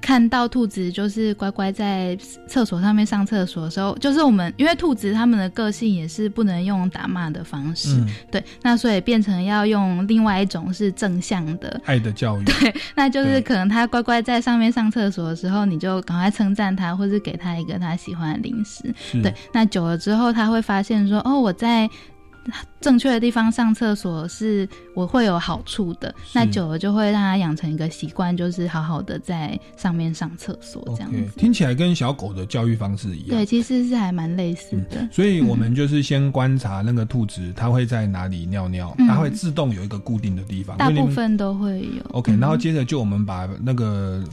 [0.00, 11.80] 看到兔子就是乖乖在厕所上面上厕所的时候，就是我们因为兔子它们的个性也是不能用打骂的方式，对，那所以变成要用另外一种是正向的。
[11.84, 21.88] 爱的教育， 对，那就是可能它乖乖在上面上厕所的时候，你就赶快称赞它，或是给它一个它喜欢的零食，对，那久了之后，它会发现说，哦，我在。
[22.80, 31.22] 正确的地方上厕所是我会有好处的，那久了就会让他养成一个习惯，就是好好的在上面上厕所这样子。
[31.36, 35.08] 听起来跟小狗的教育方式一样，对，其实是还蛮类似的。
[35.10, 42.02] 所以 我们就是先观察那个兔子，它会在哪里尿尿，它会自动有一个固定的地方，大部分都会有。
[42.12, 44.24] OK，然后接着就我们把那个。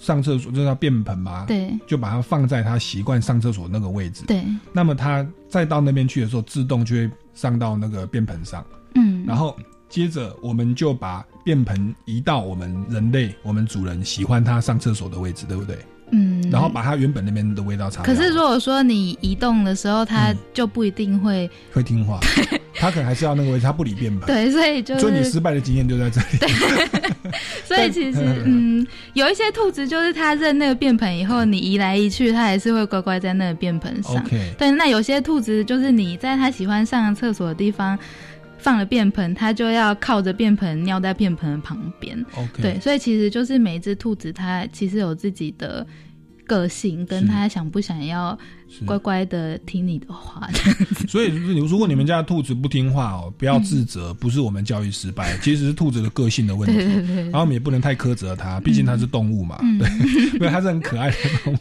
[0.00, 4.44] 上厕所就要便盆嘛，对，就把它放在他习惯上厕所那个位置，对。
[4.72, 8.64] 那么他再到那边去的时候，自动就会上到那个便盆上，
[8.96, 9.24] 嗯。
[9.24, 9.56] 然后
[9.88, 15.78] 接着我们就把便盆移到我们人类、我们主人喜欢它上厕所的位置，对不对？
[16.10, 18.02] 嗯，然后把它原本那边的味道擦。
[18.02, 22.18] 可是如果说你移动的时候，它就不一定会会听话，
[22.78, 24.26] 它可能还是要那个位置，他不理便盆。
[24.26, 26.38] 对，所以就所以你失败的经验就在这里。
[26.38, 27.28] 对
[27.64, 34.24] 所以其实嗯，有一些兔子就是它认那个便盆以后，你移来移去，它还是会乖乖在那个便盆上。
[34.56, 37.98] 对，那有些兔子就是你在它喜欢上厕所的地方
[38.56, 42.24] 放了便盆，它就要靠着便盆尿在便盆的旁边。
[42.60, 45.86] 对，所以其实就是每一只兔子它其实有自己的。
[46.48, 48.36] 个性跟他想不想要
[48.86, 50.48] 乖乖的听你的话，
[51.06, 56.76] 所以如果你们家的兔子不听话哦，不要自责，不是我们教育失败，其实是兔子的个性的问题。
[57.24, 59.88] 然后我们也不能太苛责它，毕竟它是动物嘛， 对，
[60.34, 61.58] 因为它是很可爱的动物。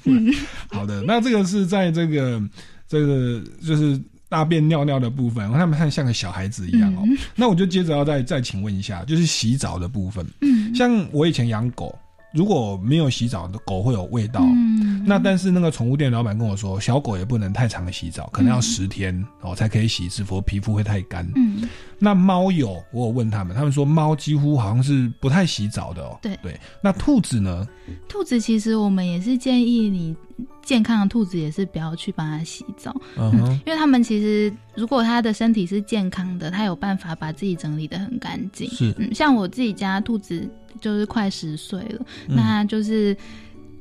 [0.69, 2.41] 好的，那这个是在这个
[2.87, 7.03] 这个就是大便尿尿的部分，他们看像个小孩子一样哦。
[7.35, 10.25] 那我就接着要再再请问一下，就是洗澡的部分。
[10.41, 11.93] 嗯，像我以前养狗。
[12.37, 21.27] 如果没有洗澡的狗会有味道，嗯那但是那个宠物店老板跟我说，小狗也不能太长洗澡，可能要十天哦才可以洗一次，否则皮肤会太干。
[21.35, 26.19] 嗯，那猫有，我有问他们，他们说猫几乎好像是不太洗澡的哦。
[26.21, 27.65] 对对，那兔子呢？
[28.07, 30.13] 兔子其实我们也是建议你
[30.61, 33.33] 健康的兔子也是不要去帮它洗澡，嗯，
[33.65, 38.69] 因为他们其实如果它的身体是健康的，它有办法把自己整理的很干净。
[38.69, 40.47] 是，嗯，像我自己家兔子。
[40.81, 43.15] 就是快十岁了，那就是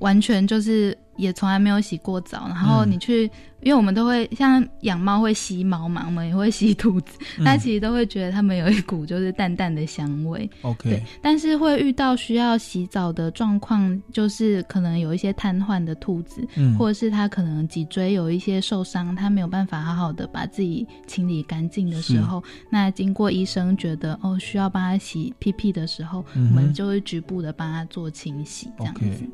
[0.01, 3.23] 完全就是也从来没有洗过澡，然后你去，
[3.63, 10.49] 因为我们都会像养猫会吸毛嘛，我们也会吸兔子，那其实都会觉得它们有一股就是淡淡的香味。
[10.61, 29.27] OK，对，但是会遇到需要洗澡的状况，就是可能有一些瘫痪的兔子，嗯，或者是它可能脊椎有一些受伤，它没有办法好好的把自己清理干净的时候，那经过医生觉得哦需要帮它洗屁屁的时候，我们就会局部的帮它做清洗，这样子。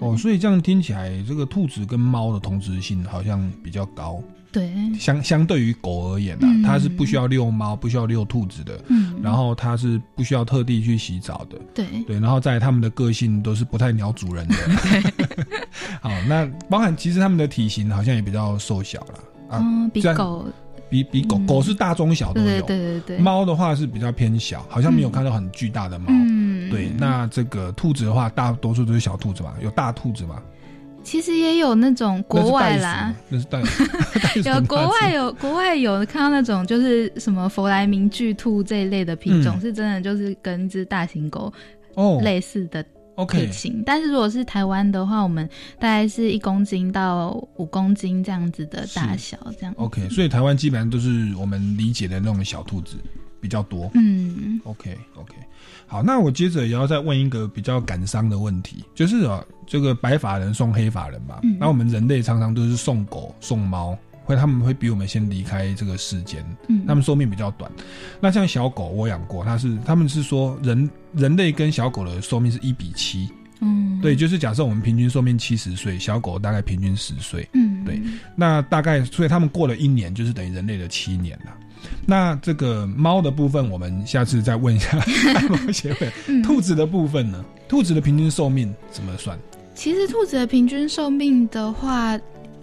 [0.00, 4.20] 哦，所以这样听起来，这个兔子跟猫的同质性好像比较高。
[4.52, 8.82] 对，相相对于狗而言呢，它是不需要遛猫，不需要遛兔子的。
[8.88, 11.56] 嗯，然后它是不需要特地去洗澡的。
[11.72, 14.56] 对对，然后在它们的个性都是不太鸟主人的。
[16.02, 20.44] 好，那包含其实它们的体型好像也比较瘦小了啊，比狗。
[20.90, 23.18] 比比狗狗是大中小都有，对对对对。
[23.18, 26.06] 猫的话是比较偏小，好像没有看到很巨大的猫。
[26.08, 26.39] 嗯，
[26.70, 26.88] 对。
[26.98, 30.42] 那这个兔子的话，大多数都是小兔子嘛，有大兔子吗？
[31.02, 33.62] 其实也有那种国外啦，那是袋
[34.44, 41.52] 有国外有国外有看到那种就是什么佛莱明巨兔这一类的品种，是真的就是跟一只大型狗
[41.94, 42.84] 哦类似的。
[43.16, 45.46] OK，行，但是如果是台湾的话，我们
[45.78, 49.74] 大概是一公斤到五公斤这样子的大小，这样。
[49.76, 52.96] OK，所以台湾基本上都是我们理解的那种小兔子
[53.38, 53.90] 比较多。
[53.94, 55.34] 嗯，OK，OK，
[55.90, 63.98] 好，那我接着也要再问一个比较感伤的问题，就是啊，这个白发人送黑发人嘛，那我们人类常常都是送狗送猫。
[64.22, 67.68] 会他们会比我们先离开这个世间，嗯，他们寿命比较短。
[68.20, 73.28] 那像小狗，我养过，它是他们是说人人类跟小狗的寿命是一比七，
[73.60, 78.00] 嗯，对，就是假设我们平均寿命七十岁，小狗大概平均十岁，嗯，对，
[78.36, 81.52] 那大概所以他们过了一年，就是等于人类的七年了。
[82.06, 84.96] 那这个猫的部分，我们下次再问一下
[85.48, 86.10] 猫协会。
[86.42, 87.44] 兔子的部分呢？
[87.68, 89.38] 兔子的平均寿命怎么算？
[89.74, 92.18] 其实兔子的平均寿命的话。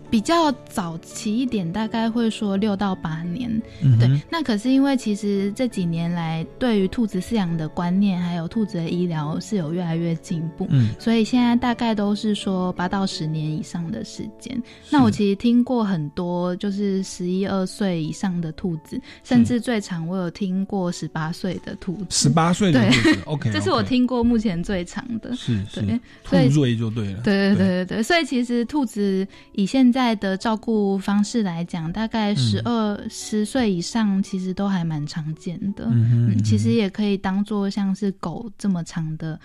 [0.10, 3.62] 比较早期一点，大概会说六到八年，
[4.00, 4.10] 对。
[4.32, 14.58] 那可是因为其实这几年来，对于兔子饲养的观念，还有兔子的医疗是有越来越进步，嗯，所以现在大概都是说八到十年以上的时间。
[14.90, 25.82] 那我其实听过很多，就是十一二岁以上的兔子，甚至最长我有听过十八岁的兔子，十八岁的兔子，OK， 这是我听过目前最长的，是是，
[26.24, 27.58] 兔瑞就对了，对对。
[27.58, 29.97] 对对对，所以其实兔子以现在。
[29.98, 35.88] 在的照顾方式来讲，大概十二十岁以上，其实都还蛮常见的。
[35.92, 39.40] 嗯，其实也可以当做像是狗这么长的。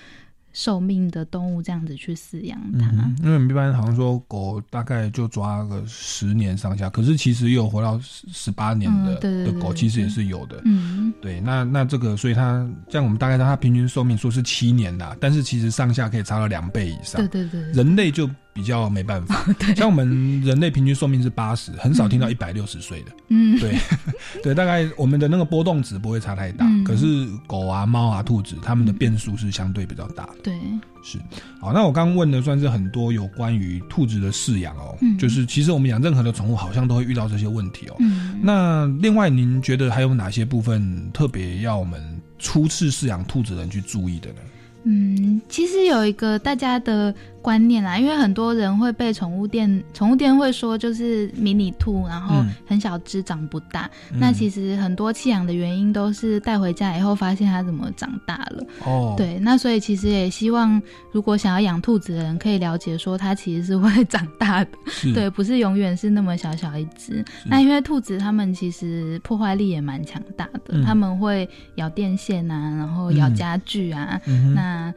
[0.54, 10.60] 寿命的动物这样子去饲养它，嗯因为一般好像说狗大概就抓个十年上下，可是其实也有活到十十八年的的狗，其实也是有的。
[10.66, 17.26] 嗯，对，那那这个，所以它像我们大概它平均寿命说是七年啦，但是其实上下可以差到两倍以上。
[17.26, 19.44] 对对对，人类就比较没办法。
[19.74, 23.12] 像我们人类平均寿命是八十，很少听到一百六十岁的。
[23.28, 23.76] 嗯，对
[24.42, 30.36] 对，大概我们的那个波动值不会差太大，可是狗啊、猫啊、兔子，它们的变数是相对比较大的。
[30.42, 30.54] 对，
[31.02, 31.18] 是
[31.60, 31.72] 好。
[31.72, 37.96] 那我刚刚问的算是很多有关于兔子的饲养哦，就是其实我们养任何的宠物，好像都会遇到这些问题哦。
[38.00, 44.36] 嗯那另外，您觉得还有哪些部分特别要我们初次饲养兔子的人去注意的呢？
[44.84, 47.14] 嗯，其实有一个大家的。
[47.42, 52.36] 观念啦，因为很多人会被宠物店，宠物店会说就是迷你兔，然后
[52.66, 53.90] 很小只，长不大。
[54.14, 58.64] 那其实很多弃养的原因都是带回家以后发现它怎么长大了。
[58.86, 60.80] 哦，对，那所以其实也希望，
[61.10, 64.70] 如果想要养兔子的人可以了解说，它其实是会长大的，
[65.12, 67.24] 对，不是永远是那么小小一只。
[67.44, 74.20] 那因为兔子它们其实破坏力也蛮强大的，他们会咬电线啊，然后咬家具啊，
[74.54, 74.94] 那。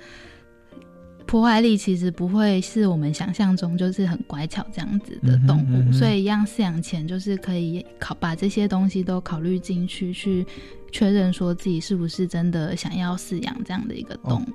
[1.26, 10.46] 破坏力其实不会是我们想象中就是很乖巧这样子的动物，所以一样饲养前就是可以考把这些东西都考虑进去，去
[10.92, 14.46] 确认说自己是不是真的想要饲养这样的一个动物。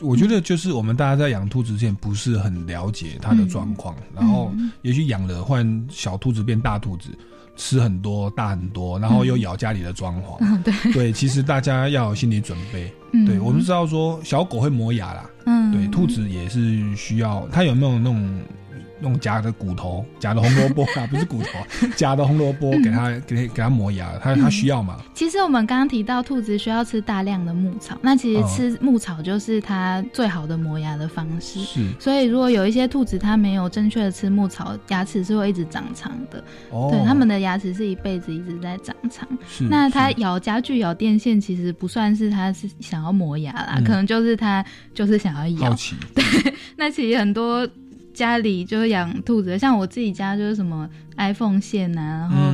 [0.00, 7.10] 我觉得就是我们大家在养兔子之前不是很了解它的状况，然后也许养了换小兔子变大兔子。
[7.58, 12.92] 吃很多大很多，然后又咬家里的装潢，对对，其实大家要有心理准备。
[13.24, 18.40] 对我们知道说小狗会磨牙啦，嗯，对，兔子也是需要，它有没有那种？
[19.00, 24.98] 用假的骨头，假的红萝卜啊，不是骨头，假的红萝卜给它给给它磨牙，它它需要吗？
[25.14, 31.60] 其实我们刚刚提到兔子需要吃大量的牧草，那其实吃牧草就是它最好的磨牙的方式。
[31.60, 36.42] 是，所以如果有一些兔子它没有正确的吃牧草，牙齿是会一直长长的。
[36.70, 39.28] 哦，对，它们的牙齿是一辈子一直在长长。
[39.48, 45.70] 是，那它咬家具、咬电线，其实不算是它是想要磨牙啦，可能就是它就是想要咬。
[45.70, 45.94] 好奇。
[46.14, 46.24] 对，
[46.76, 47.68] 那其实很多。
[48.16, 50.88] 家里就是养兔子，像我自己家就是什么
[51.18, 52.52] iPhone 线啊，然后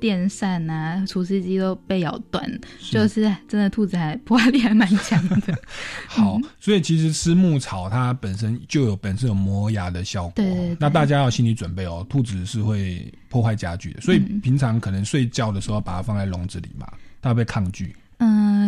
[0.00, 2.44] 电扇啊，除湿机都被咬断，
[2.90, 5.56] 就是真的兔子还破坏力还蛮强的。
[6.08, 10.32] 好，所以其实吃牧草它本身就有本身有磨牙的效果。
[10.34, 16.86] 对，那大家要心理准备哦，兔子是会破坏家具的，所以平常可能睡觉的时候把它放在笼子里嘛，
[17.22, 17.94] 它会抗拒。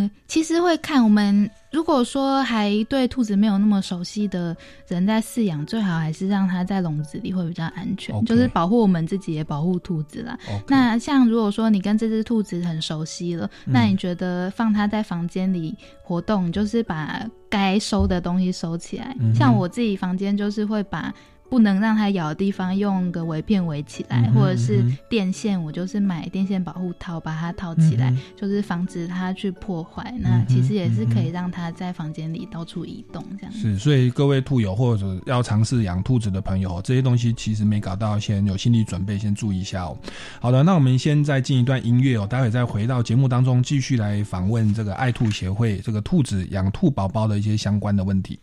[0.06, 1.50] 嗯，其实会看我们。
[1.72, 4.56] 如果说还对兔子没有那么熟悉的
[4.88, 10.38] 人在饲养，最好还是让它在笼子里会比较安全，就是保护我们自己也保护兔子啦。
[10.66, 19.14] 那像如果说你跟这只兔子很熟悉了，那你觉得放它在房间里活动，就是把该收的东西收起来。
[19.34, 21.12] 像我自己房间就是会把。
[21.48, 30.14] 不能让它咬的地方用个围片围起来，或者是电线，我就是买电线保护套把它套起来，就是防止它去破坏。
[30.20, 33.52] 那其实也是可以让它在房间里到处移动这样。
[33.52, 39.96] 是，所以各位兔友或者要尝试养兔子的朋友，这些东西其实没搞到，先有心理准备，先注意一下哦。
[40.40, 48.38] 好的，那我们先再进一段音乐哦，待会再回到节目当中，继续来访问这个爱兔协会这个兔子养兔宝宝的一些相关的问题。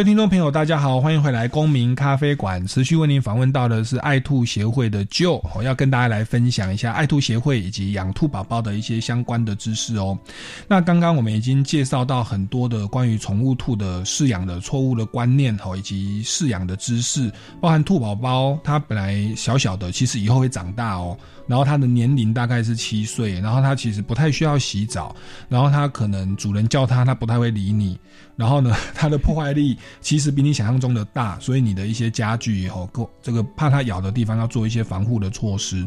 [0.00, 2.66] 位听众朋友，大家好，欢迎回来公民咖啡馆。
[2.66, 10.18] 持续为您访问到的是爱兔协会的 Joe，要跟大家来分享一下爱兔协会以及养兔宝宝的一些相关的知识哦。
[10.66, 17.30] 那刚刚我们已经介绍到很多的关于宠物兔的饲养的错误的观念哦，以及饲养的知识，
[17.60, 21.14] 包含兔宝宝它本来小小的，其实以后会长大哦。
[21.50, 25.12] 然后它的年龄大概是七岁，然后它其实不太需要洗澡，
[25.48, 27.98] 然后它可能主人叫它，它不太会理你。
[28.36, 35.84] 然后呢， 它的破坏力其实比你想象中的大，所以你的一些家具以后够这个怕它咬的地方要做一些防护的措施。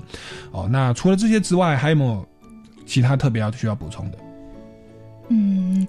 [0.51, 2.28] 哦，那除了这些之外，还有没有
[2.86, 4.18] 其他特别要需要补充的？
[5.30, 5.88] 嗯。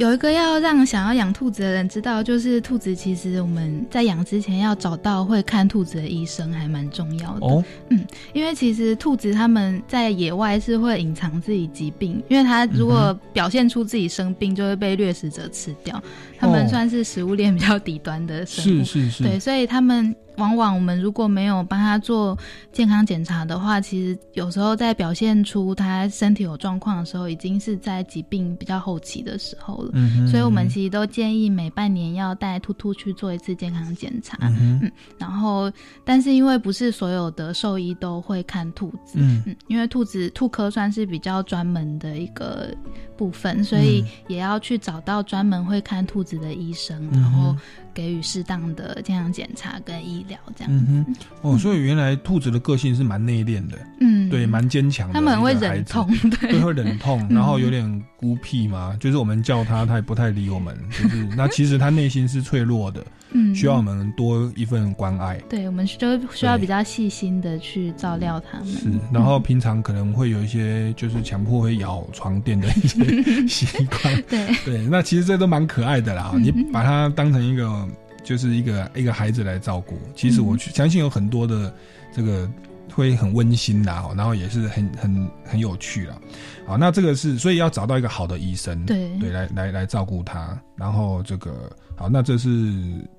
[0.00, 7.46] 有一个要让想要养兔子的人知道，就是兔子其实我们在养之前要找到会看兔子的医生，还蛮重要的。
[7.46, 16.02] 哦，嗯，因为其实兔子他们在野外是会隐藏自己疾病，因为它如果表现出自己生病，就会被掠食者吃掉。
[16.40, 20.16] 他们算是食物链比较底端的生物，是是是，对，所以他们。
[20.36, 22.38] 往往我们如果没有帮他做
[22.72, 29.90] 健康检查的话，其实有时候在表现出他身体有状况的时候，已经是在疾病比较后期的时候了。
[29.92, 34.38] 嗯所以我们其实都建议每半年要带兔兔去做一次健康检查。
[34.42, 35.70] 嗯然后，
[36.06, 42.74] 但是因为不是所有的兽医都会看兔子，嗯嗯，因为兔子兔科算是比较专门的一个
[43.20, 47.54] 部分，所以也要去找到专门会看兔子的医生，然后。
[47.92, 50.72] 给予适当的健康检查跟医疗，这样。
[50.72, 55.14] 嗯哼，哦，所以原来兔子的个性是蛮内敛的，嗯，对，蛮坚强的。
[55.14, 56.08] 他们会忍痛，
[56.40, 63.04] 对，会忍痛，然后有点孤僻嘛，就是我们叫他，他也不太理我们，就是那其实他内心是脆弱的。
[63.32, 65.36] 嗯，需要我们多一份关爱。
[65.48, 68.66] 对，我们就需要比较细心的去照料他们。
[68.66, 74.22] 是，然后平常可能会有一些就是强迫会咬床垫的一些习惯。
[74.28, 76.32] 对对，那其实这都蛮可爱的啦。
[76.36, 77.88] 你把它当成一个
[78.24, 81.72] 就是一个一个孩子来照顾，其实我相信有很多的
[82.12, 82.50] 这个
[82.92, 86.20] 会很温馨的，然后也是很很很有趣了。
[86.66, 91.70] 好，那这个是所以要找到一个好的医生，对对，来来来照顾他，然后这个。
[92.00, 92.72] 好，那这是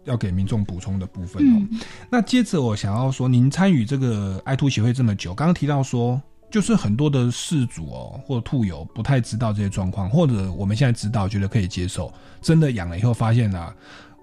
[0.06, 1.68] 要给民众补充的部分哦。
[2.10, 6.20] 那接着我想要说，您参与这个爱兔协会这么久，刚刚提到说，
[6.50, 12.12] 就是很多的事主哦，或者兔友不太知道这些状况，或者我们现在知道，觉得可以接受，
[12.42, 13.72] 真的养了以后发现啊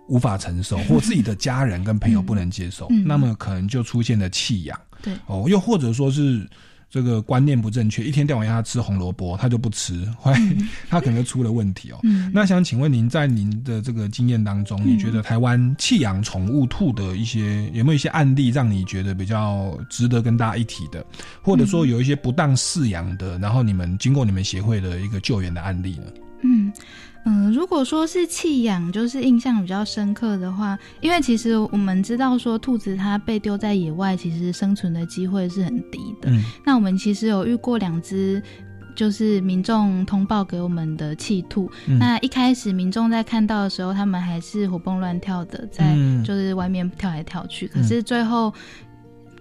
[0.09, 4.77] 无法承受，或自己的家人跟朋友不能接受，那么可能就出现了弃养。
[5.01, 6.45] 对哦，又或者说是。
[6.91, 10.33] 这个观念不正确，一天到晚让他吃红萝卜，他就不吃，会
[10.89, 12.01] 他可能出了问题哦。
[12.33, 21.05] 那想请问您，在您的这个经验当中，你觉得台湾弃养宠物兔的一些有没有一些案例，让你觉得比较值得跟大家一提的，
[21.43, 26.05] 或者说有一些不当饲养的，然后你们经过你们协会的一个救援的案例呢？
[26.43, 26.73] 嗯。
[27.25, 36.31] 嗯，如果说是弃养，就是印象比较深刻的话，因为其实我们知道说兔子它被丢在野外，其实生存的机会是很低的。
[36.31, 38.43] 嗯，那我们其实有遇过两只。
[38.97, 41.71] 就是民众通报给我们的弃兔。
[42.01, 47.69] 那一开始民众在看到的时候，他们还是活蹦乱跳的，在就是外面跳来跳去。
[47.69, 48.53] 可是最后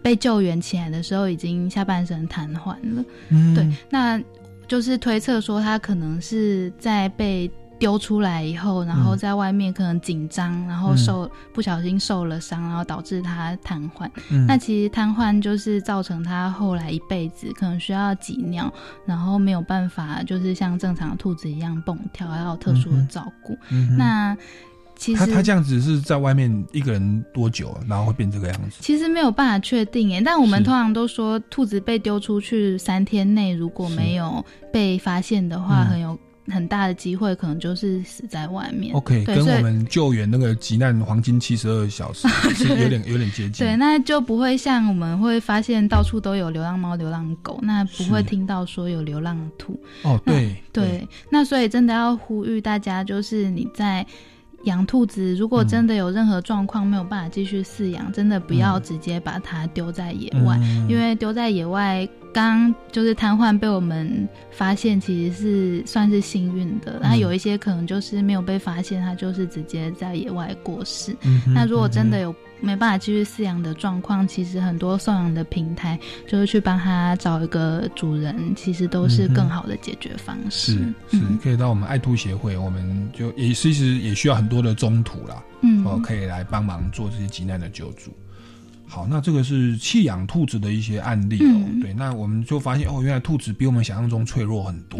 [0.03, 3.03] 被救援起来的时候，已经下半身瘫痪了。
[3.55, 4.21] 对，那
[4.67, 7.49] 就是推测说他可能是在被。
[7.79, 14.09] 丢出来以后，然后在外面可能紧张，然后受不小心受了伤，然后导致他瘫痪。
[14.47, 18.71] 那其实瘫痪就是造成他后来一辈子可能需要挤尿，
[19.05, 23.57] 然后没有办法就是像正常的兔子一样蹦跳，要有特殊的照顾。
[23.97, 24.35] 那
[24.95, 28.77] 其实他他这样子是在外面一个人多久，然后会变这个样子？
[28.79, 36.17] 其实没有办法确定诶，但我们通常都说，兔子被丢出去三天内如果没有被发现的话，很有。
[36.49, 38.95] 很大的机会可能就是死在外面。
[38.95, 43.65] OK，跟我们救援那个急难黄金七十二小时 是有点有点接近。
[43.65, 49.79] 对，那就不会像我们会发现到处都有流浪猫、流浪狗，那不会听到说有流浪兔。
[50.03, 54.05] 哦，对对，那所以真的要呼吁大家，就是你在。
[54.63, 66.99] 养兔子，如果真的有任何状况没有办法继续饲养，真的不要直接把它丢在野外，因为丢在野外，刚就是瘫痪被我们发现，其实是算是幸运的。
[67.01, 71.15] 那有一些可能就是没有被发现，它就是直接在野外过世。
[71.53, 72.35] 那如果真的有。
[72.59, 75.97] 没办法继续饲养的状况，其实很多送养的平台
[76.27, 80.73] 就是去帮他找一个主人，其实都是更好的解决方式。
[81.09, 88.11] 是是，可以到我们爱兔协会，我们就也其实也需要很多的中途啦，嗯，哦，可以来帮忙做这些急难的救助。
[88.89, 91.69] 好，那这个是弃养兔子的一些案例哦。
[91.81, 94.99] 对，那我们就发现哦，原来兔子比我们想象中脆弱很多。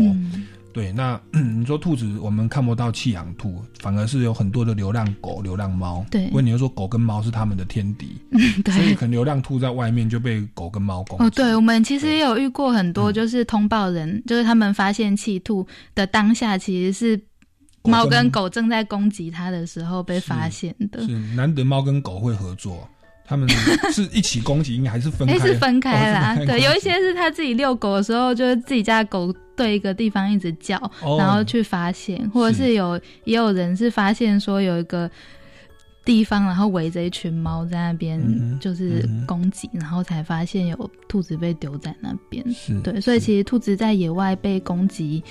[0.78, 6.06] 对，那 你说兔子，我们看不到弃养兔，反而是有很多的流浪狗、流浪猫。
[6.12, 8.16] 对，问你又说狗跟猫是他们的天敌，
[8.64, 11.26] 对，所以可能流浪兔在外面就被狗跟猫攻击。
[11.26, 15.66] 哦，对，我们其实也有遇过很多，就是通报人，就是他们发现弃兔
[15.96, 17.20] 的当下，其实是
[17.82, 21.02] 猫跟狗正在攻击它的时候被发现的。
[21.08, 22.88] 是难得猫跟狗会合作。
[23.28, 23.48] 他们
[23.92, 25.38] 是一起攻击，应该还是分开？
[25.38, 26.34] 是分开啦。
[26.46, 30.80] 对，有一些是他自己遛狗的时候，就是自己家狗对一个地方一直叫，
[31.20, 35.12] 然后去发现，或者是有也有人是发现说有一个
[36.06, 38.18] 地方，然后围着一群猫在那边
[38.62, 42.50] 就是攻击，然后才发现有兔子被丢在那边。
[42.54, 45.22] 是对，所以其实兔子在野外被攻击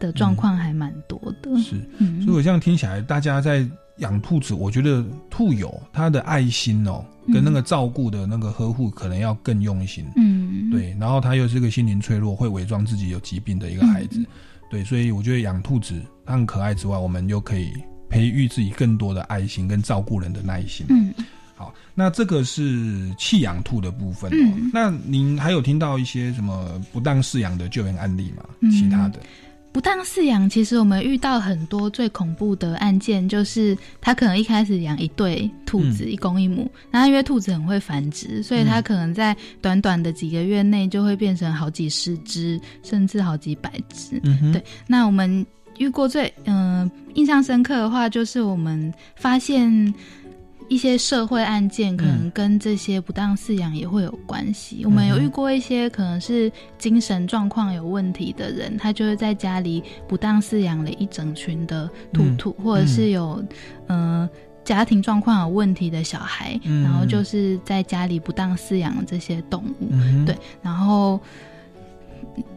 [0.00, 1.50] 的状况还蛮多的。
[1.58, 1.76] 是，
[2.24, 3.68] 所以我这样听起来，大家在。
[4.02, 10.04] 养兔子，我觉得兔友他的爱心哦，跟那个照顾的那个呵护，可能要更用心。
[10.16, 10.94] 嗯，对。
[11.00, 14.22] 然后他又是个心灵脆弱、会伪装自己有疾病的一个孩子，
[14.70, 14.84] 对。
[14.84, 17.72] 所以我觉得养兔子，它很可爱之外，我们又可以
[18.08, 20.84] 培育自己更多的爱心跟照顾人的耐心。
[20.90, 21.14] 嗯，
[21.54, 24.70] 好，那这个是弃养兔的部分哦。
[24.72, 28.44] 那您还有听到一些什么不当饲养的救援案例吗？
[28.70, 29.20] 其他的？
[29.72, 44.20] 不当饲养，其实我们遇到很多最恐怖的案件，就是他可能一开始养一对兔子，一公一母，然后因为兔子很会繁殖，所以他可能在短短的几个月内就会变成好几十只，甚至好几百只。
[44.52, 45.44] 对，那我们
[45.78, 49.94] 遇过最嗯印象深刻的话，就是我们发现。
[50.72, 54.82] 一些社会案件可能跟这些不当饲养也会有关系。
[54.86, 63.44] 我们有遇过一些可能是精神状况有问题的人，他就会在家里不当饲养了一整群的兔兔，或者是有
[63.88, 64.26] 嗯
[64.64, 69.90] 家庭状况有问题的小孩，然后就是在家里不当饲养这些动物。
[70.24, 71.20] 对，然后。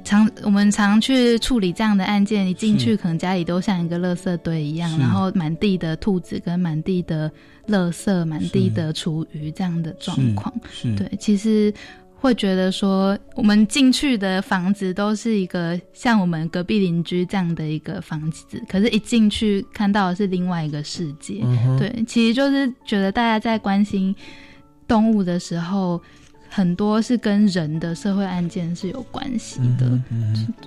[0.05, 7.30] 常我们常去处理这样的案件，一进去可能家里都像一个垃圾堆一样，然后满地的兔子跟满地的
[7.68, 10.53] 垃圾、满地的厨余这样的状况。
[10.97, 11.74] 对，其实
[12.16, 21.41] 会觉得说，我们进去的房子都是一个像我们隔壁邻居这样的一个房子，可是一进去看到的是另外一个世界。
[21.78, 24.16] 对，其实就是觉得大家在关心
[24.88, 26.01] 动物的时候。
[26.47, 30.01] 很多是跟人的社会案件是有关系的，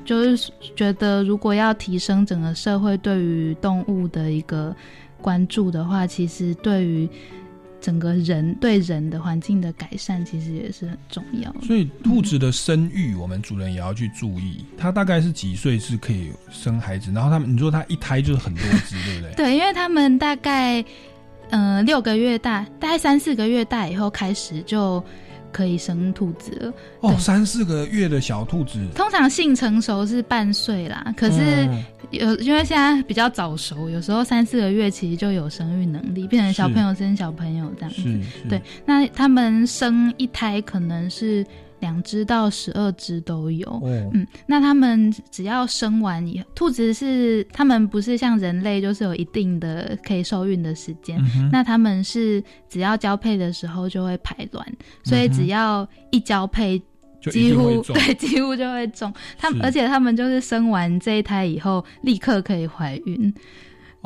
[0.05, 4.77] 就是觉得如果要提升整个社会对于动物的一个
[5.21, 7.09] 关注的话，其实对于
[7.81, 11.55] 整个人对人的环境的改善，其实也是很重要。
[11.63, 14.65] 所以兔子的生育，我们主人也要去注意。
[14.77, 17.13] 它大概是几岁是可以生孩子？
[17.13, 19.35] 然后他们，你说它一胎就是很多只，对不对？
[19.37, 20.85] 对，因为他们大概
[21.51, 25.03] 嗯六个月大，大概三四个月大以后开始就。
[25.59, 26.73] 可以生兔子了。
[27.01, 31.13] 哦，三四个月的小兔子，通常性成熟是半岁啦。
[31.17, 31.69] 可是
[32.11, 38.49] 有因为现在比较早熟，有时候三四个月其实就有生育能力，变成小朋友生小朋友这样子。
[38.49, 41.45] 对，那他们生一胎可能是
[41.81, 43.81] 两只到十二只都有。
[43.85, 51.21] 嗯，那他们只要生完以后，兔子是他们不是像人类，就是有一定的可以受孕的时间。
[51.53, 54.67] 那他们是只要交配的时候就会排卵，
[55.05, 56.81] 所以只要一交配。
[57.33, 59.13] 几乎 对，几乎就会中。
[59.37, 63.35] 他们而且他们就是生完这一胎以后，立刻可以怀孕。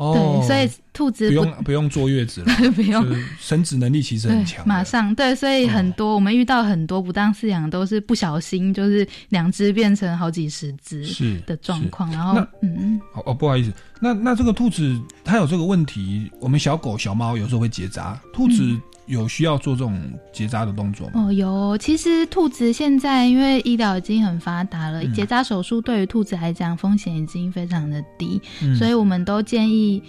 [0.03, 3.05] 哦，对，所以兔子不用不用坐月子了， 不用
[3.39, 4.67] 生殖能力其实很强。
[4.67, 12.11] 马上对，所以很多我们遇到很多不当饲养都是不小心，就是两只变成好几十只是的状况。
[12.11, 18.77] 然后嗯，哦哦，不好意思，那那这个兔子它有这个问题，我们小狗小猫有时候会结扎，兔子。
[19.05, 20.01] 有需要做这种
[20.31, 21.25] 结扎的动作吗？
[21.27, 21.77] 哦，有。
[21.77, 28.41] 其实兔子现在因为医疗已经很发达了，结扎手术对于兔子来讲风险已经非常的低，
[28.77, 30.01] 所以我们都建议，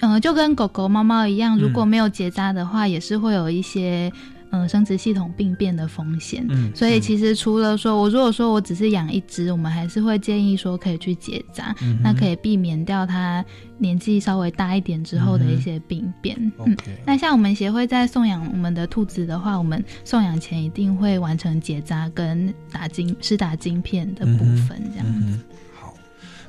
[0.00, 4.12] 嗯，就跟狗狗、猫猫一样，如果没有结扎的话，也是会有一些。
[4.50, 13.44] 嗯，生殖系统病变的风险，嗯，所以其实除了说我如果说我只是养一只，我们还是会建议说可以去结扎，那可以避免掉它
[13.78, 16.36] 年纪稍微大一点之后的一些病变。
[16.64, 25.38] 嗯，那像我们协会在送养我们的兔子的话，我们送养前一定会完成结扎跟打晶是打晶片的部分，这样子。
[25.74, 25.92] 好，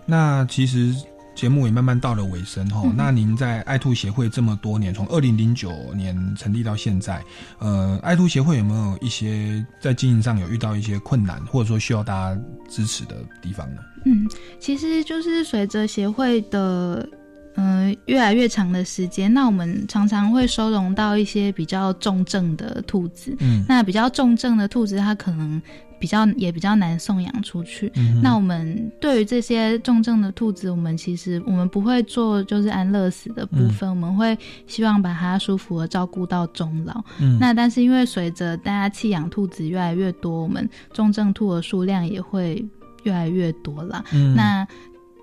[0.05, 0.93] 那其实。
[1.37, 7.23] 节目也慢慢到了尾声哈，那您在爱兔协会这么多年，从二零零九年成立到现在，
[7.59, 13.81] 呃，爱兔协会有没有一些在经营上有遇到一些困难，或者说需要大家支持的地方呢？
[14.05, 14.27] 嗯，
[14.59, 17.07] 其实就是随着协会的
[17.55, 25.61] 嗯越来越长的时间，那我们常常会收容到一些比较重症的兔子，嗯，那比较重症的兔子，它可能。
[25.99, 27.91] 比较也比较难送养出去。
[28.21, 37.03] 那我们对于这些重症的兔子，我们其实我们不会做就是安乐死的部分，我们会希望把它舒服的照顾到终老。
[37.39, 42.65] 那但是因为随着大家弃养兔子越来越多，我们重症兔的数量也会
[43.03, 44.03] 越来越多了。
[44.35, 44.67] 那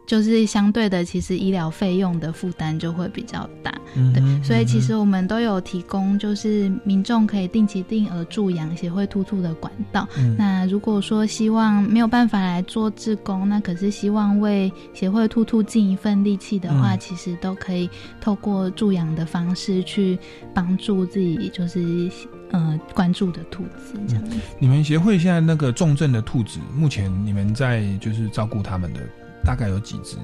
[0.06, 10.06] 就是相对的，其实医疗费用的负担就会比较大，嗯对，所以其实我们都有提供，就是民众可以定期定额助养协会兔兔的管道。
[10.36, 17.88] 那如果说希望没有办法来做志工，那可是希望为协会兔兔尽一份力气的话，其实都可以
[18.20, 20.18] 透过助养的方式去
[20.52, 22.10] 帮助自己，就是
[22.50, 24.24] 呃关注的兔子这样。
[24.58, 29.00] 你们协会现在那个重症的兔子，目前你们在就是照顾他们的。
[29.44, 30.16] 大概有几只？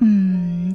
[0.00, 0.74] 嗯，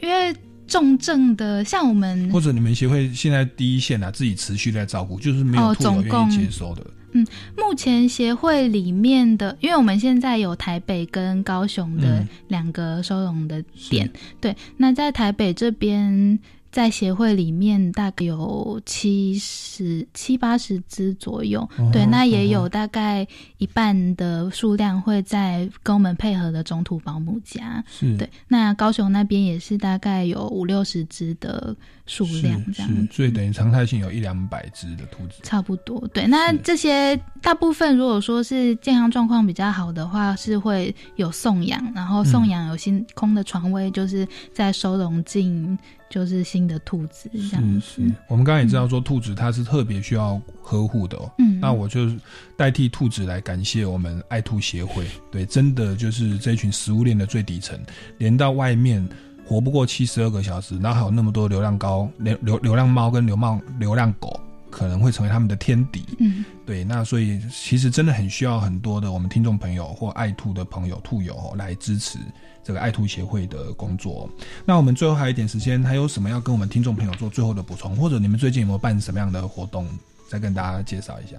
[0.00, 0.34] 因为
[0.66, 6.86] 重症的，像我们或者你们协会现在第一线啊，自己持续在照顾，就是没有兔友愿意接收的。
[7.12, 14.08] 嗯，目前协会里面的，因为我们现在有台北跟高雄的两个收容的点，
[14.40, 16.38] 对，那在台北这边。
[16.70, 23.26] 在协会里面大概有七十七八十只左右，对，那也有大概
[23.58, 27.84] 一半的数量会在跟我们配合的中途保姆家，
[28.16, 28.28] 对。
[28.46, 31.74] 那高雄那边也是大概有五六十只的
[32.10, 36.04] 数量，这样，所以等于常态性有一两百只的兔子，差不多。
[36.08, 45.78] 对，那这些大部分如果说是健康状况比较好的话，是会有送养，然后送养有新空的床位，就是在收容进。
[46.10, 48.02] 就是新的兔子这样子。
[48.26, 51.30] 我们刚刚也知道说，兔子它是特别需要呵护的哦。
[51.38, 52.10] 嗯，那我就
[52.56, 55.06] 代替兔子来感谢我们爱兔协会。
[55.30, 57.78] 对，真的就是这群食物链的最底层，
[58.18, 59.08] 连到外面
[59.50, 64.38] 活不过七十二个小时，然后还有那么多流浪高流流流浪猫跟流浪流浪狗。
[64.70, 72.20] 可能会成为他们的天敌，嗯，对，那所以其实真的很需要很多的我们听众朋友或爱兔的朋友、兔友来支持
[72.62, 74.30] 这个爱兔协会的工作。
[74.64, 79.88] 那我们最后还有一点时间，还有什么要跟我们听众朋友做最后的补充，或者你们最近有没有办什么样的活动，
[80.28, 81.36] 再跟大家介绍一下？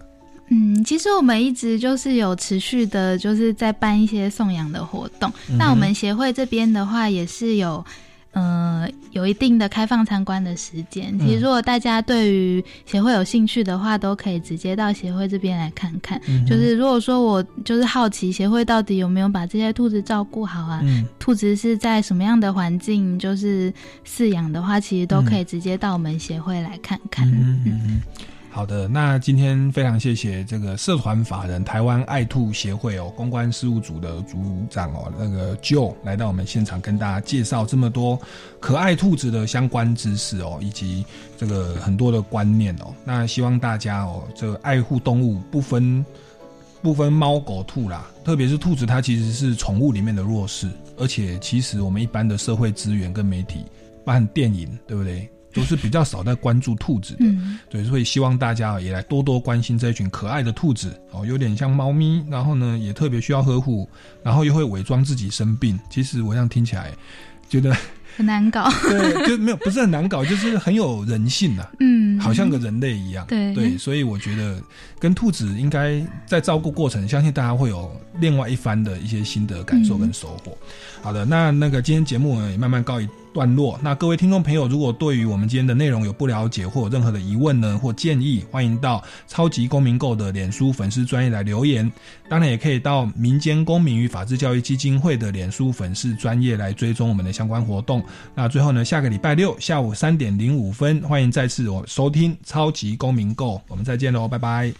[0.51, 5.31] 嗯，其实我们一直就是有持续的，就是在办一些送养的活动。
[5.57, 7.83] 那我们协会这边的话，也是有。
[8.33, 11.19] 呃，有一定的开放参观的时间。
[11.19, 16.17] 其实，如果大家对于协会有兴趣的话，都可以直接到协会这边来看看。
[16.47, 20.81] 就是如果说我就是好奇协会到底有没有把这些兔子照顾好啊，
[21.19, 23.69] 兔子是在什么样的环境就是
[24.07, 27.29] 饲养的话，其实都可以直接到我们协会来看看。
[27.29, 28.01] 嗯
[28.53, 34.37] 好的，那今天非常谢谢这个社团法人台湾爱兔协会哦公关事务组的组
[34.69, 38.19] 长哦那个 Joe 来到我们现场跟大家介绍这么多
[38.59, 41.05] 可爱兔子的相关知识哦，以及
[41.37, 42.93] 这个很多的观念哦。
[43.05, 46.05] 那希望大家哦，这个爱护动物不分
[46.81, 53.63] 不分猫狗兔啦，特别是兔子，它其实是宠物里面的弱势，而且其实我们一般的社会资源跟媒体，
[54.03, 55.27] 包含电影，对不对？
[55.53, 57.25] 都是比较少在关注兔子的。
[57.69, 63.89] 对，所以希望大家也来多多关心这一群可爱的兔子哦，有点像猫咪，然后呢也特别需要呵护，
[64.23, 65.79] 然后又会伪装自己生病。
[65.89, 66.91] 其实我这样听起来
[67.49, 67.75] 觉得。
[68.17, 74.61] 很难搞，对，就没有不是很难搞，就是很有人性呐，嗯，好像个人类一样，对对，所以我觉得
[74.99, 77.89] 跟兔子应该在照顾过程，相信大家会有
[78.19, 80.57] 另外一番的一些心得感受跟收获。
[81.01, 83.07] 好的，那那个今天节目也慢慢告一。
[83.33, 83.79] 段落。
[83.81, 91.89] 那各位听众朋友，如果对于我们今天的内容有不了解或有任何的疑问呢，或建议，欢迎到超级公民购的脸书粉丝专业来留言。
[92.27, 98.03] 当然，也可以到民间公民与法治教育基金会的脸书粉丝专业来追踪我们的相关活动。
[98.35, 104.73] 那最后呢，下个礼拜六下午三点零五分，欢迎再次我收听超级公民购，我们再见喽，拜拜。